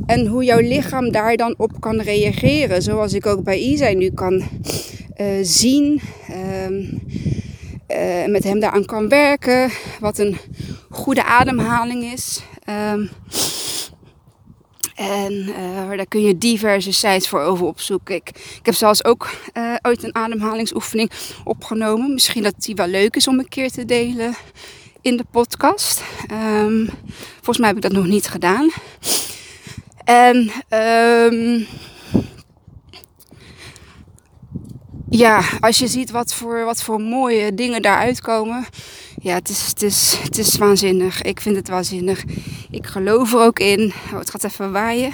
En 0.06 0.26
hoe 0.26 0.44
jouw 0.44 0.60
lichaam 0.60 1.10
daar 1.12 1.36
dan 1.36 1.54
op 1.56 1.80
kan 1.80 2.00
reageren. 2.00 2.82
Zoals 2.82 3.12
ik 3.12 3.26
ook 3.26 3.42
bij 3.44 3.58
Isa 3.58 3.88
nu 3.88 4.10
kan 4.10 4.42
uh, 5.20 5.26
zien. 5.42 6.00
Um, 6.66 7.02
uh, 7.88 8.26
met 8.26 8.44
hem 8.44 8.60
daaraan 8.60 8.84
kan 8.84 9.08
werken. 9.08 9.70
Wat 10.00 10.18
een 10.18 10.36
goede 10.90 11.24
ademhaling 11.24 12.12
is. 12.12 12.42
Um, 12.92 13.10
en 15.00 15.32
uh, 15.32 15.96
daar 15.96 16.06
kun 16.06 16.22
je 16.22 16.38
diverse 16.38 16.92
sites 16.92 17.28
voor 17.28 17.40
over 17.40 17.66
opzoeken. 17.66 18.14
Ik, 18.14 18.28
ik 18.28 18.66
heb 18.66 18.74
zelfs 18.74 19.04
ook 19.04 19.30
uh, 19.54 19.74
ooit 19.82 20.02
een 20.02 20.14
ademhalingsoefening 20.14 21.10
opgenomen. 21.44 22.12
Misschien 22.12 22.42
dat 22.42 22.54
die 22.58 22.74
wel 22.74 22.86
leuk 22.86 23.16
is 23.16 23.28
om 23.28 23.38
een 23.38 23.48
keer 23.48 23.70
te 23.70 23.84
delen 23.84 24.34
in 25.00 25.16
de 25.16 25.24
podcast. 25.30 26.02
Um, 26.32 26.90
volgens 27.34 27.58
mij 27.58 27.68
heb 27.68 27.76
ik 27.76 27.82
dat 27.82 27.92
nog 27.92 28.06
niet 28.06 28.28
gedaan. 28.28 28.70
En 30.04 30.50
um, 31.32 31.66
ja, 35.10 35.42
als 35.60 35.78
je 35.78 35.86
ziet 35.86 36.10
wat 36.10 36.34
voor, 36.34 36.64
wat 36.64 36.82
voor 36.82 37.00
mooie 37.00 37.54
dingen 37.54 37.82
daaruit 37.82 38.20
komen. 38.20 38.66
Ja, 39.22 39.34
het 39.34 39.48
is, 39.48 39.66
het, 39.66 39.82
is, 39.82 40.18
het 40.22 40.38
is 40.38 40.56
waanzinnig. 40.56 41.22
Ik 41.22 41.40
vind 41.40 41.56
het 41.56 41.68
waanzinnig. 41.68 42.24
Ik 42.70 42.86
geloof 42.86 43.32
er 43.32 43.40
ook 43.40 43.58
in. 43.58 43.92
Oh, 44.12 44.18
het 44.18 44.30
gaat 44.30 44.44
even 44.44 44.72
waaien. 44.72 45.12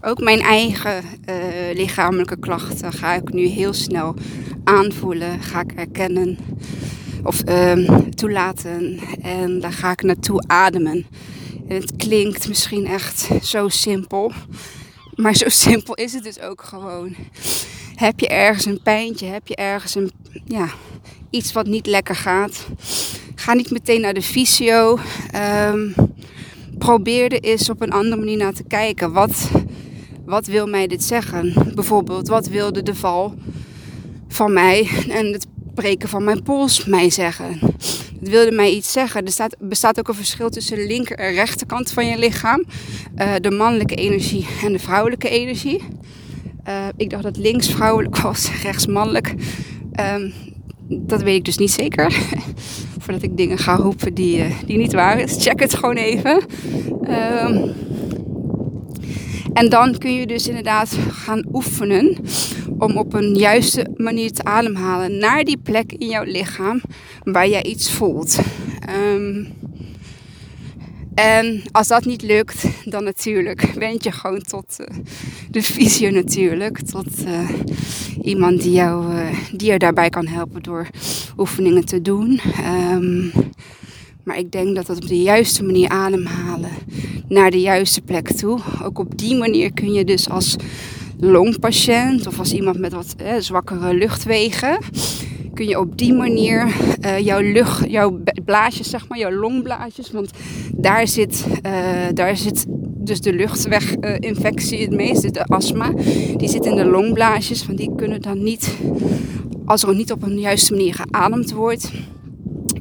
Ook 0.00 0.20
mijn 0.20 0.40
eigen 0.40 1.04
uh, 1.28 1.74
lichamelijke 1.74 2.38
klachten 2.38 2.92
ga 2.92 3.14
ik 3.14 3.32
nu 3.32 3.46
heel 3.46 3.72
snel 3.72 4.14
aanvoelen. 4.64 5.42
Ga 5.42 5.60
ik 5.60 5.72
erkennen. 5.72 6.38
Of 7.22 7.48
uh, 7.48 7.98
toelaten. 7.98 9.00
En 9.22 9.60
daar 9.60 9.72
ga 9.72 9.90
ik 9.90 10.02
naartoe 10.02 10.44
ademen. 10.46 11.06
En 11.68 11.76
het 11.80 11.96
klinkt 11.96 12.48
misschien 12.48 12.86
echt 12.86 13.28
zo 13.42 13.68
simpel. 13.68 14.32
Maar 15.14 15.34
zo 15.34 15.48
simpel 15.48 15.94
is 15.94 16.12
het 16.12 16.24
dus 16.24 16.40
ook 16.40 16.62
gewoon. 16.62 17.14
Heb 17.94 18.20
je 18.20 18.28
ergens 18.28 18.64
een 18.64 18.82
pijntje? 18.82 19.26
Heb 19.26 19.48
je 19.48 19.56
ergens 19.56 19.94
een, 19.94 20.10
ja, 20.44 20.68
iets 21.32 21.52
wat 21.52 21.66
niet 21.66 21.86
lekker 21.86 22.16
gaat? 22.16 22.66
Ga 23.34 23.54
niet 23.54 23.70
meteen 23.70 24.00
naar 24.00 24.14
de 24.14 24.22
fysio. 24.22 24.98
Um, 25.70 25.94
probeer 26.78 27.32
er 27.32 27.40
eens 27.40 27.70
op 27.70 27.80
een 27.80 27.92
andere 27.92 28.16
manier 28.16 28.36
naar 28.36 28.52
te 28.52 28.64
kijken. 28.64 29.12
Wat, 29.12 29.50
wat 30.24 30.46
wil 30.46 30.66
mij 30.66 30.86
dit 30.86 31.02
zeggen? 31.02 31.54
Bijvoorbeeld, 31.74 32.28
wat 32.28 32.46
wilde 32.46 32.82
de 32.82 32.94
val 32.94 33.34
van 34.28 34.52
mij 34.52 34.88
en 35.08 35.32
het 35.32 35.46
breken 35.74 36.08
van 36.08 36.24
mijn 36.24 36.42
pols 36.42 36.84
mij 36.84 37.10
zeggen? 37.10 37.58
Het 38.20 38.28
wilde 38.30 38.52
mij 38.52 38.70
iets 38.70 38.92
zeggen. 38.92 39.24
Er 39.24 39.32
staat, 39.32 39.56
bestaat 39.58 39.98
ook 39.98 40.08
een 40.08 40.14
verschil 40.14 40.50
tussen 40.50 40.76
de 40.76 40.86
linker 40.86 41.18
en 41.18 41.32
rechterkant 41.32 41.90
van 41.90 42.06
je 42.06 42.18
lichaam. 42.18 42.64
Uh, 43.16 43.34
de 43.40 43.50
mannelijke 43.50 43.94
energie 43.94 44.46
en 44.64 44.72
de 44.72 44.78
vrouwelijke 44.78 45.28
energie. 45.28 45.82
Uh, 46.68 46.86
ik 46.96 47.10
dacht 47.10 47.22
dat 47.22 47.36
links 47.36 47.68
vrouwelijk 47.68 48.16
was, 48.16 48.50
rechts 48.62 48.86
mannelijk. 48.86 49.34
Um, 50.00 50.32
dat 51.00 51.22
weet 51.22 51.36
ik 51.36 51.44
dus 51.44 51.58
niet 51.58 51.70
zeker. 51.70 52.12
Voordat 52.98 53.22
ik 53.22 53.36
dingen 53.36 53.58
ga 53.58 53.76
roepen 53.76 54.14
die, 54.14 54.38
uh, 54.38 54.44
die 54.66 54.78
niet 54.78 54.92
waar 54.92 55.20
is. 55.20 55.44
Check 55.44 55.60
het 55.60 55.74
gewoon 55.74 55.96
even. 55.96 56.44
Um, 57.44 57.72
en 59.52 59.68
dan 59.68 59.98
kun 59.98 60.14
je 60.14 60.26
dus 60.26 60.48
inderdaad 60.48 60.96
gaan 61.10 61.44
oefenen 61.52 62.16
om 62.78 62.96
op 62.96 63.14
een 63.14 63.34
juiste 63.34 63.86
manier 63.96 64.32
te 64.32 64.44
ademhalen 64.44 65.18
naar 65.18 65.44
die 65.44 65.58
plek 65.62 65.92
in 65.92 66.08
jouw 66.08 66.24
lichaam 66.24 66.80
waar 67.22 67.48
jij 67.48 67.62
iets 67.62 67.90
voelt. 67.90 68.38
Um, 69.14 69.46
en 71.14 71.62
als 71.72 71.88
dat 71.88 72.04
niet 72.04 72.22
lukt, 72.22 72.64
dan 72.84 73.04
natuurlijk 73.04 73.60
wend 73.60 74.04
je 74.04 74.12
gewoon 74.12 74.42
tot 74.42 74.76
uh, 74.80 74.86
de 75.50 75.62
fysio 75.62 76.10
natuurlijk. 76.10 76.80
Tot 76.80 77.24
uh, 77.26 77.48
iemand 78.22 78.62
die 78.62 78.72
jou, 78.72 79.14
uh, 79.14 79.28
die 79.52 79.72
je 79.72 79.78
daarbij 79.78 80.10
kan 80.10 80.26
helpen 80.26 80.62
door 80.62 80.88
oefeningen 81.36 81.84
te 81.84 82.02
doen. 82.02 82.40
Um, 82.92 83.32
maar 84.22 84.38
ik 84.38 84.52
denk 84.52 84.74
dat 84.74 84.86
dat 84.86 84.96
op 84.96 85.08
de 85.08 85.22
juiste 85.22 85.64
manier 85.64 85.88
ademhalen 85.88 86.70
naar 87.28 87.50
de 87.50 87.60
juiste 87.60 88.00
plek 88.00 88.32
toe. 88.32 88.58
Ook 88.82 88.98
op 88.98 89.18
die 89.18 89.36
manier 89.36 89.72
kun 89.72 89.92
je 89.92 90.04
dus 90.04 90.28
als 90.28 90.56
longpatiënt 91.18 92.26
of 92.26 92.38
als 92.38 92.52
iemand 92.52 92.78
met 92.78 92.92
wat 92.92 93.14
eh, 93.16 93.34
zwakkere 93.38 93.94
luchtwegen 93.94 94.78
kun 95.62 95.70
je 95.70 95.80
op 95.80 95.98
die 95.98 96.12
manier 96.12 96.66
uh, 97.04 97.18
jouw 97.18 97.40
lucht, 97.40 97.90
jouw 97.90 98.20
blaasjes, 98.44 98.90
zeg 98.90 99.08
maar, 99.08 99.18
jouw 99.18 99.32
longblaasjes, 99.32 100.10
want 100.10 100.30
daar 100.74 101.08
zit, 101.08 101.46
uh, 101.66 101.72
daar 102.14 102.36
zit 102.36 102.64
dus 102.98 103.20
de 103.20 103.32
luchtweginfectie 103.32 104.80
het 104.80 104.90
meest, 104.90 105.34
de 105.34 105.44
astma, 105.44 105.92
die 106.36 106.48
zit 106.48 106.64
in 106.64 106.74
de 106.74 106.84
longblaasjes, 106.84 107.66
want 107.66 107.78
die 107.78 107.94
kunnen 107.96 108.22
dan 108.22 108.42
niet, 108.42 108.76
als 109.64 109.82
er 109.82 109.94
niet 109.94 110.12
op 110.12 110.22
een 110.22 110.38
juiste 110.38 110.72
manier 110.72 110.94
geademd 110.94 111.52
wordt, 111.52 111.90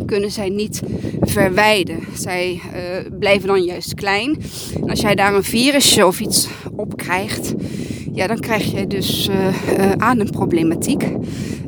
kunnen 0.05 0.31
zij 0.31 0.49
niet 0.49 0.81
verwijden. 1.21 1.99
Zij 2.13 2.51
uh, 2.53 3.17
blijven 3.19 3.47
dan 3.47 3.63
juist 3.63 3.93
klein. 3.93 4.37
En 4.81 4.89
als 4.89 5.01
jij 5.01 5.15
daar 5.15 5.35
een 5.35 5.43
virusje 5.43 6.05
of 6.05 6.19
iets 6.19 6.47
op 6.75 6.97
krijgt, 6.97 7.53
ja, 8.13 8.27
dan 8.27 8.39
krijg 8.39 8.71
je 8.71 8.87
dus 8.87 9.29
ademproblematiek. 9.97 11.03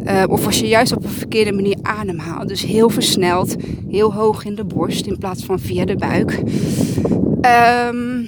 Uh, 0.05 0.23
of 0.27 0.45
als 0.45 0.59
je 0.59 0.67
juist 0.67 0.95
op 0.95 1.03
een 1.03 1.09
verkeerde 1.09 1.51
manier 1.51 1.77
ademhaalt. 1.81 2.47
Dus 2.47 2.61
heel 2.61 2.89
versneld, 2.89 3.55
heel 3.89 4.13
hoog 4.13 4.45
in 4.45 4.55
de 4.55 4.63
borst 4.63 5.05
in 5.05 5.17
plaats 5.17 5.45
van 5.45 5.59
via 5.59 5.85
de 5.85 5.95
buik. 5.95 6.41
Um, 7.89 8.27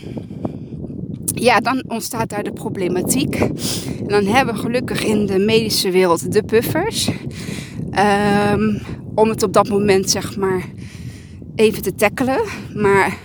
ja, 1.25 1.59
dan 1.59 1.83
ontstaat 1.87 2.29
daar 2.29 2.43
de 2.43 2.51
problematiek. 2.51 3.35
En 3.35 4.07
dan 4.07 4.25
hebben 4.25 4.53
we 4.53 4.59
gelukkig 4.59 5.05
in 5.05 5.25
de 5.25 5.39
medische 5.39 5.91
wereld 5.91 6.31
de 6.31 6.43
puffers. 6.43 7.09
Um, 8.53 8.81
om 9.15 9.29
het 9.29 9.43
op 9.43 9.53
dat 9.53 9.69
moment 9.69 10.09
zeg 10.09 10.37
maar 10.37 10.65
even 11.55 11.81
te 11.81 11.95
tackelen. 11.95 12.41
Maar 12.75 13.17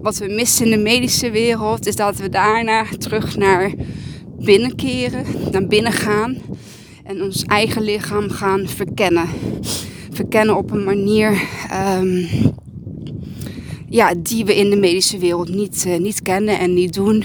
wat 0.00 0.18
we 0.18 0.28
missen 0.28 0.64
in 0.64 0.70
de 0.70 0.82
medische 0.82 1.30
wereld 1.30 1.86
is 1.86 1.96
dat 1.96 2.16
we 2.16 2.28
daarna 2.28 2.84
terug 2.98 3.36
naar 3.36 3.72
binnen 4.38 4.74
keren, 4.74 5.24
naar 5.52 5.66
binnen 5.66 5.92
gaan 5.92 6.36
en 7.04 7.22
ons 7.22 7.44
eigen 7.44 7.82
lichaam 7.82 8.30
gaan 8.30 8.68
verkennen. 8.68 9.28
Verkennen 10.10 10.56
op 10.56 10.70
een 10.70 10.84
manier 10.84 11.42
um, 11.98 12.26
ja, 13.88 14.14
die 14.18 14.44
we 14.44 14.56
in 14.56 14.70
de 14.70 14.76
medische 14.76 15.18
wereld 15.18 15.48
niet, 15.48 15.84
uh, 15.86 15.98
niet 15.98 16.22
kennen 16.22 16.58
en 16.58 16.74
niet 16.74 16.94
doen. 16.94 17.24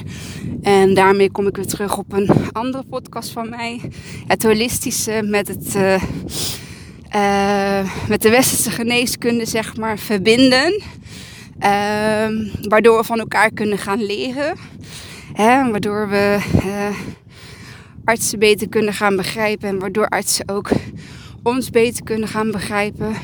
En 0.62 0.94
daarmee 0.94 1.32
kom 1.32 1.48
ik 1.48 1.56
weer 1.56 1.66
terug 1.66 1.98
op 1.98 2.14
een 2.14 2.30
andere 2.52 2.84
podcast 2.90 3.32
van 3.32 3.50
mij. 3.50 3.82
Het 4.28 4.44
holistische 4.44 5.22
met, 5.24 5.48
het, 5.48 5.76
uh, 5.76 6.04
uh, 7.16 7.92
met 8.08 8.22
de 8.22 8.30
westerse 8.30 8.72
geneeskunde, 8.72 9.46
zeg 9.46 9.78
maar, 9.78 10.00
verbinden. 10.00 10.82
waardoor 12.62 12.98
we 12.98 13.04
van 13.04 13.20
elkaar 13.20 13.52
kunnen 13.52 13.78
gaan 13.78 14.06
leren. 14.06 14.58
Hè, 15.34 15.72
waardoor 15.72 16.10
we 16.10 16.38
artsen 18.10 18.40
beter 18.40 18.70
kunnen 18.70 18.94
gaan 18.94 19.16
begrijpen. 19.16 19.70
En 19.70 19.80
waardoor 19.80 20.08
artsen 20.08 20.50
ook 20.50 20.70
ons 21.44 21.70
beter 21.70 22.04
kunnen 22.04 22.28
gaan 22.28 22.52
begrijpen. 22.52 23.16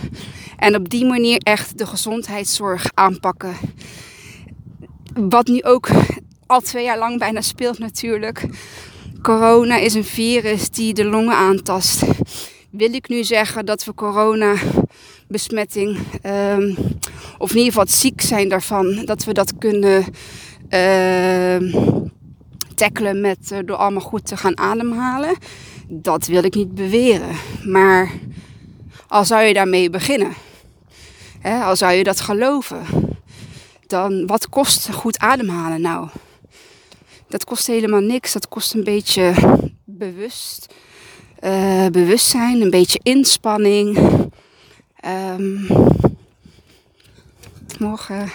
En 0.58 0.76
op 0.76 0.90
die 0.90 1.06
manier 1.06 1.38
echt 1.38 1.78
de 1.78 1.86
gezondheidszorg 1.86 2.92
aanpakken. 2.94 3.54
Wat 5.14 5.48
nu 5.48 5.64
ook 5.64 5.88
al 6.46 6.60
twee 6.60 6.84
jaar 6.84 6.98
lang 6.98 7.20
bijna 7.20 7.42
speelt 7.42 7.80
natuurlijk. 7.80 8.46
Corona 9.22 9.78
is 9.78 9.94
een 9.94 10.04
virus 10.04 10.70
die 10.70 10.94
de 10.94 11.06
longen 11.06 11.36
aantast. 11.36 12.04
Wil 12.70 12.94
ik 12.94 13.10
nu 13.10 13.24
zeggen 13.24 13.66
dat 13.66 13.84
we 13.84 13.94
corona 13.94 14.56
besmetting, 15.28 15.98
um, 16.24 16.78
of 17.38 17.50
in 17.50 17.58
ieder 17.58 17.74
geval 17.74 17.88
ziek 17.88 18.22
zijn 18.22 18.50
daarvan, 18.50 19.06
dat 19.06 19.24
we 19.24 19.34
dat 19.34 19.58
kunnen 19.58 20.06
uh, 20.70 21.58
tackelen 22.76 23.22
met 23.22 23.52
uh, 23.52 23.60
door 23.66 23.76
allemaal 23.76 24.02
goed 24.02 24.26
te 24.26 24.38
gaan 24.38 24.58
ademhalen. 24.58 25.38
Dat 25.88 26.26
wil 26.26 26.44
ik 26.44 26.56
niet 26.56 26.76
beweren. 26.76 27.36
Maar 27.66 28.12
al 29.08 29.26
zou 29.26 29.44
je 29.44 29.54
daarmee 29.54 29.90
beginnen, 29.90 30.34
hè, 31.40 31.64
al 31.64 31.76
zou 31.76 31.94
je 31.94 32.04
dat 32.04 32.20
geloven, 32.20 32.86
dan 33.88 34.28
wat 34.28 34.50
kost 34.50 34.92
goed 34.92 35.20
ademhalen 35.20 35.82
nou? 35.82 36.08
Dat 37.28 37.44
kost 37.44 37.68
helemaal 37.68 38.00
niks. 38.02 38.34
Dat 38.34 38.48
kost 38.48 38.74
een 38.74 38.84
beetje 38.84 39.34
bewust, 39.84 40.74
uh, 41.44 41.88
bewustzijn, 41.88 42.62
een 42.62 42.70
beetje 42.70 43.00
inspanning. 43.04 43.98
Um, 45.38 45.68
morgen 47.80 48.32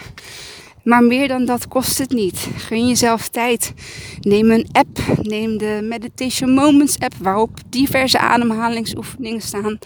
maar 0.91 1.05
meer 1.05 1.29
dan 1.29 1.45
dat 1.45 1.69
kost 1.69 1.99
het 1.99 2.11
niet. 2.11 2.49
Gun 2.57 2.89
jezelf 2.89 3.29
tijd. 3.29 3.73
Neem 4.21 4.51
een 4.51 4.69
app. 4.73 4.99
Neem 5.23 5.59
de 5.59 5.81
Meditation 5.83 6.51
Moments 6.51 6.99
app 6.99 7.15
waarop 7.19 7.51
diverse 7.69 8.19
ademhalingsoefeningen 8.19 9.41
staan. 9.41 9.79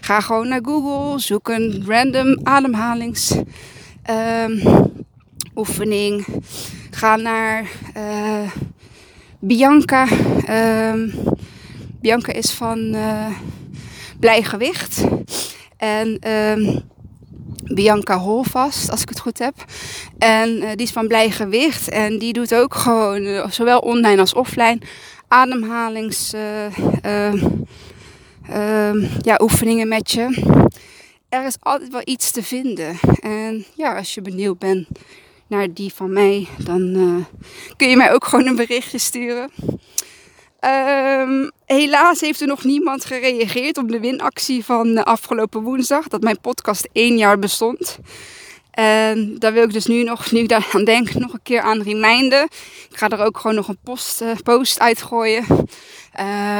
Ga 0.00 0.20
gewoon 0.20 0.48
naar 0.48 0.60
Google. 0.62 1.20
Zoek 1.20 1.48
een 1.48 1.84
random 1.86 2.38
ademhalingsoefening 2.42 4.94
oefening. 5.56 6.26
Ga 6.90 7.16
naar 7.16 7.70
uh, 7.96 8.50
Bianca. 9.38 10.06
Ehm, 10.46 11.08
Bianca 12.00 12.32
is 12.32 12.50
van 12.50 12.78
uh, 12.78 13.26
Blij 14.20 14.42
Gewicht. 14.42 15.04
En 15.76 16.30
um, 16.30 16.82
Bianca 17.74 18.18
Holvast, 18.18 18.90
als 18.90 19.02
ik 19.02 19.08
het 19.08 19.20
goed 19.20 19.38
heb. 19.38 19.54
En 20.18 20.48
uh, 20.48 20.68
die 20.68 20.86
is 20.86 20.92
van 20.92 21.06
Blij 21.06 21.30
Gewicht. 21.30 21.88
En 21.88 22.18
die 22.18 22.32
doet 22.32 22.54
ook 22.54 22.74
gewoon, 22.74 23.52
zowel 23.52 23.78
online 23.78 24.20
als 24.20 24.34
offline, 24.34 24.78
ademhalings... 25.28 26.30
ja, 29.20 29.38
oefeningen 29.38 29.88
met 29.88 30.10
je. 30.10 30.54
Er 31.28 31.46
is 31.46 31.56
altijd 31.60 31.90
wel 31.90 32.02
iets 32.04 32.30
te 32.30 32.42
vinden. 32.42 32.98
En 33.20 33.64
ja, 33.74 33.96
als 33.96 34.14
je 34.14 34.22
benieuwd 34.22 34.58
bent 34.58 34.88
naar 35.46 35.72
die 35.72 35.92
van 35.94 36.12
mij, 36.12 36.46
dan 36.58 37.26
kun 37.76 37.88
je 37.88 37.96
mij 37.96 38.12
ook 38.12 38.24
gewoon 38.24 38.46
een 38.46 38.56
berichtje 38.56 38.98
sturen. 38.98 39.50
Um, 40.60 41.50
helaas 41.66 42.20
heeft 42.20 42.40
er 42.40 42.46
nog 42.46 42.64
niemand 42.64 43.04
gereageerd 43.04 43.78
op 43.78 43.88
de 43.88 44.00
winactie 44.00 44.64
van 44.64 45.04
afgelopen 45.04 45.62
woensdag, 45.62 46.08
dat 46.08 46.22
mijn 46.22 46.40
podcast 46.40 46.88
één 46.92 47.16
jaar 47.18 47.38
bestond. 47.38 47.98
En 48.70 49.38
daar 49.38 49.52
wil 49.52 49.62
ik 49.62 49.72
dus 49.72 49.86
nu 49.86 50.02
nog, 50.02 50.32
nu 50.32 50.46
daar 50.46 50.68
aan 50.72 50.84
denk, 50.84 51.14
nog 51.14 51.32
een 51.32 51.42
keer 51.42 51.60
aan 51.60 51.82
reminden. 51.82 52.42
Ik 52.90 52.96
ga 52.96 53.08
er 53.08 53.24
ook 53.24 53.38
gewoon 53.38 53.56
nog 53.56 53.68
een 53.68 53.78
post, 53.84 54.20
uh, 54.20 54.30
post 54.42 54.80
uitgooien. 54.80 55.44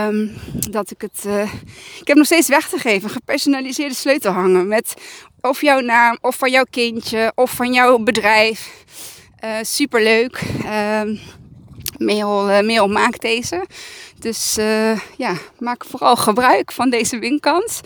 Um, 0.08 0.36
dat 0.70 0.90
ik 0.90 1.00
het. 1.00 1.24
Uh, 1.26 1.52
ik 2.00 2.06
heb 2.06 2.16
nog 2.16 2.26
steeds 2.26 2.48
weg 2.48 2.68
te 2.68 2.78
geven. 2.78 3.10
Gepersonaliseerde 3.10 3.94
sleutelhangen. 3.94 4.68
Met 4.68 4.94
of 5.40 5.60
jouw 5.60 5.80
naam, 5.80 6.18
of 6.20 6.36
van 6.36 6.50
jouw 6.50 6.66
kindje, 6.70 7.32
of 7.34 7.50
van 7.50 7.72
jouw 7.72 7.98
bedrijf. 7.98 8.84
Uh, 9.44 9.50
superleuk. 9.62 10.40
Um, 11.02 11.20
mail, 11.98 12.50
uh, 12.50 12.60
mail 12.60 12.88
maakt 12.88 13.20
deze. 13.20 13.66
Dus 14.18 14.58
uh, 14.58 15.00
ja, 15.16 15.34
maak 15.58 15.84
vooral 15.84 16.16
gebruik 16.16 16.72
van 16.72 16.90
deze 16.90 17.18
winkans. 17.18 17.80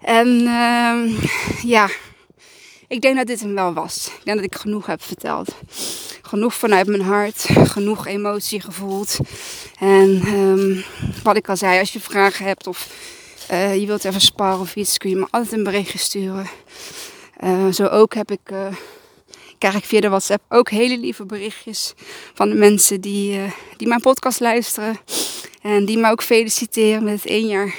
En 0.00 0.28
uh, 0.28 1.22
ja, 1.62 1.88
ik 2.88 3.00
denk 3.00 3.16
dat 3.16 3.26
dit 3.26 3.40
hem 3.40 3.54
wel 3.54 3.72
was. 3.72 4.06
Ik 4.18 4.24
denk 4.24 4.36
dat 4.36 4.46
ik 4.46 4.54
genoeg 4.54 4.86
heb 4.86 5.02
verteld. 5.02 5.54
Genoeg 6.22 6.54
vanuit 6.54 6.86
mijn 6.86 7.02
hart, 7.02 7.46
genoeg 7.64 8.06
emotie 8.06 8.60
gevoeld. 8.60 9.18
En 9.78 10.22
um, 10.26 10.84
wat 11.22 11.36
ik 11.36 11.48
al 11.48 11.56
zei, 11.56 11.78
als 11.78 11.92
je 11.92 12.00
vragen 12.00 12.46
hebt 12.46 12.66
of 12.66 12.88
uh, 13.50 13.80
je 13.80 13.86
wilt 13.86 14.04
even 14.04 14.20
sparren 14.20 14.60
of 14.60 14.76
iets, 14.76 14.98
kun 14.98 15.10
je 15.10 15.16
me 15.16 15.26
altijd 15.30 15.52
een 15.52 15.64
berichtje 15.64 15.98
sturen. 15.98 16.48
Zo 17.72 17.86
ook 17.86 18.14
heb 18.14 18.30
ik, 18.30 18.52
krijg 19.60 19.74
ik 19.74 19.84
via 19.84 20.00
de 20.00 20.08
WhatsApp 20.08 20.44
ook 20.48 20.70
hele 20.70 20.98
lieve 20.98 21.26
berichtjes 21.26 21.94
van 22.34 22.48
de 22.48 22.54
mensen 22.54 23.00
die, 23.00 23.40
die 23.76 23.88
mijn 23.88 24.00
podcast 24.00 24.40
luisteren. 24.40 24.98
En 25.62 25.84
die 25.84 25.98
me 25.98 26.10
ook 26.10 26.22
feliciteren 26.22 27.04
met 27.04 27.14
het 27.14 27.26
één 27.26 27.46
jaar 27.46 27.74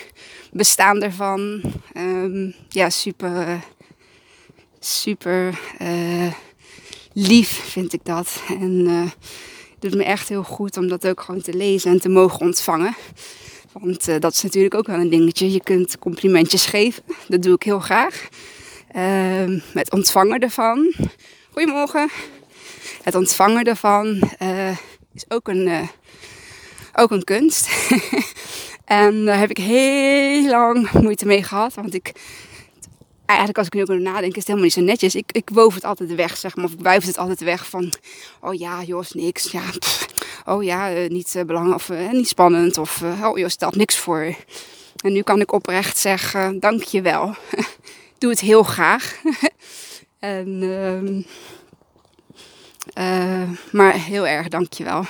bestaan 0.52 1.02
ervan. 1.02 1.62
Um, 1.98 2.56
ja, 2.70 2.90
super, 2.90 3.64
super 4.80 5.60
lief 7.14 7.50
vind 7.50 7.94
ik 7.94 8.00
dat. 8.04 8.42
En 8.48 9.12
doet 9.80 9.96
me 9.96 10.04
echt 10.04 10.30
heel 10.30 10.44
goed 10.44 10.78
om 10.78 10.88
dat 10.88 11.08
ook 11.08 11.22
gewoon 11.22 11.42
te 11.42 11.54
lezen 11.54 11.92
en 11.92 12.00
te 12.00 12.10
mogen 12.10 12.40
ontvangen. 12.40 12.96
Want 13.72 14.22
dat 14.22 14.34
is 14.34 14.42
natuurlijk 14.42 14.76
ook 14.76 14.88
wel 14.88 15.00
een 15.00 15.10
dingetje. 15.10 15.52
Je 15.52 15.64
kunt 15.64 16.00
complimentjes 16.00 16.66
geven. 16.66 17.04
Dat 17.28 17.44
doe 17.44 17.56
ik 17.56 17.64
heel 17.64 17.80
graag. 17.80 18.28
Uh, 18.96 19.60
het 19.74 19.92
ontvangen 19.92 20.40
ervan. 20.40 20.94
Goedemorgen. 21.52 22.10
Het 23.04 23.16
ontvangen 23.16 23.64
ervan 23.64 24.22
uh, 24.42 24.70
is 25.14 25.26
ook 25.28 25.48
een, 25.48 25.68
eh, 25.68 25.88
ook 26.96 27.12
een 27.12 27.24
kunst. 27.24 27.70
en 28.86 29.26
daar 29.26 29.40
heb 29.40 29.50
ik 29.50 29.58
heel 29.58 30.50
lang 30.50 30.92
moeite 30.92 31.26
mee 31.26 31.44
gehad. 31.44 31.74
Want 31.74 31.94
ik 31.94 32.12
eigenlijk 33.26 33.58
als 33.58 33.68
ik 33.68 33.74
nu 33.74 33.82
ook 33.82 34.02
nadenk, 34.02 34.32
is 34.32 34.36
het 34.36 34.46
helemaal 34.46 34.64
niet 34.64 34.74
zo 34.74 34.82
netjes. 34.82 35.16
Ik, 35.16 35.32
ik 35.32 35.50
woof 35.54 35.74
het 35.74 35.84
altijd 35.84 36.16
weg, 36.16 36.38
zeg 36.38 36.56
maar. 36.56 36.66
Of 36.66 36.72
ik 36.72 36.80
wuif 36.80 37.06
het 37.06 37.18
altijd 37.18 37.40
weg 37.40 37.70
van, 37.70 37.94
oh 38.42 38.54
ja, 38.54 38.84
joh, 38.84 39.02
is 39.02 39.12
niks. 39.12 39.52
Ja, 39.52 39.64
oh 40.46 40.64
ja, 40.64 40.94
uh, 40.94 41.10
niet 41.10 41.44
belangrijk 41.48 41.76
of 41.76 41.90
niet 42.12 42.28
spannend. 42.28 42.78
Of, 42.78 43.04
oh 43.24 43.38
joh, 43.38 43.50
stelt 43.50 43.76
niks 43.76 43.98
voor. 43.98 44.36
En 45.04 45.14
nu 45.14 45.22
kan 45.22 45.42
ik 45.42 45.52
oprecht 45.52 45.98
zeggen, 45.98 46.60
dank 46.60 46.84
je 46.84 47.02
wel. 47.02 47.36
Doe 48.18 48.30
het 48.30 48.40
heel 48.40 48.64
graag. 48.64 49.16
en, 50.22 51.26
ehm, 52.94 53.48
maar 53.72 53.94
heel 53.94 54.28
erg 54.28 54.48
dank 54.48 54.74
je 54.74 54.84
wel. 54.84 55.02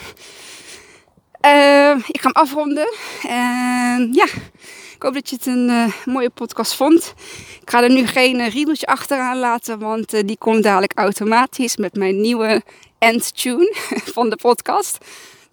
ik 2.07 2.21
ga 2.21 2.29
hem 2.31 2.31
afronden. 2.31 2.93
En 3.27 4.09
ja... 4.13 4.27
Ik 5.01 5.07
hoop 5.07 5.15
dat 5.15 5.29
je 5.29 5.35
het 5.35 5.45
een 5.45 5.69
uh, 5.69 5.93
mooie 6.05 6.29
podcast 6.29 6.75
vond. 6.75 7.13
Ik 7.61 7.69
ga 7.69 7.83
er 7.83 7.89
nu 7.89 8.07
geen 8.07 8.39
uh, 8.39 8.49
riedeltje 8.49 8.85
achteraan 8.85 9.37
laten, 9.37 9.79
want 9.79 10.13
uh, 10.13 10.21
die 10.25 10.37
komt 10.37 10.63
dadelijk 10.63 10.93
automatisch 10.95 11.77
met 11.77 11.95
mijn 11.95 12.21
nieuwe 12.21 12.61
end 12.97 13.41
tune 13.41 13.75
van 14.13 14.29
de 14.29 14.35
podcast. 14.35 14.97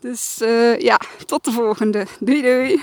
Dus 0.01 0.37
ja, 0.79 1.01
tot 1.27 1.45
de 1.45 1.53
volgende. 1.53 2.07
Doei 2.21 2.43
doei. 2.43 2.83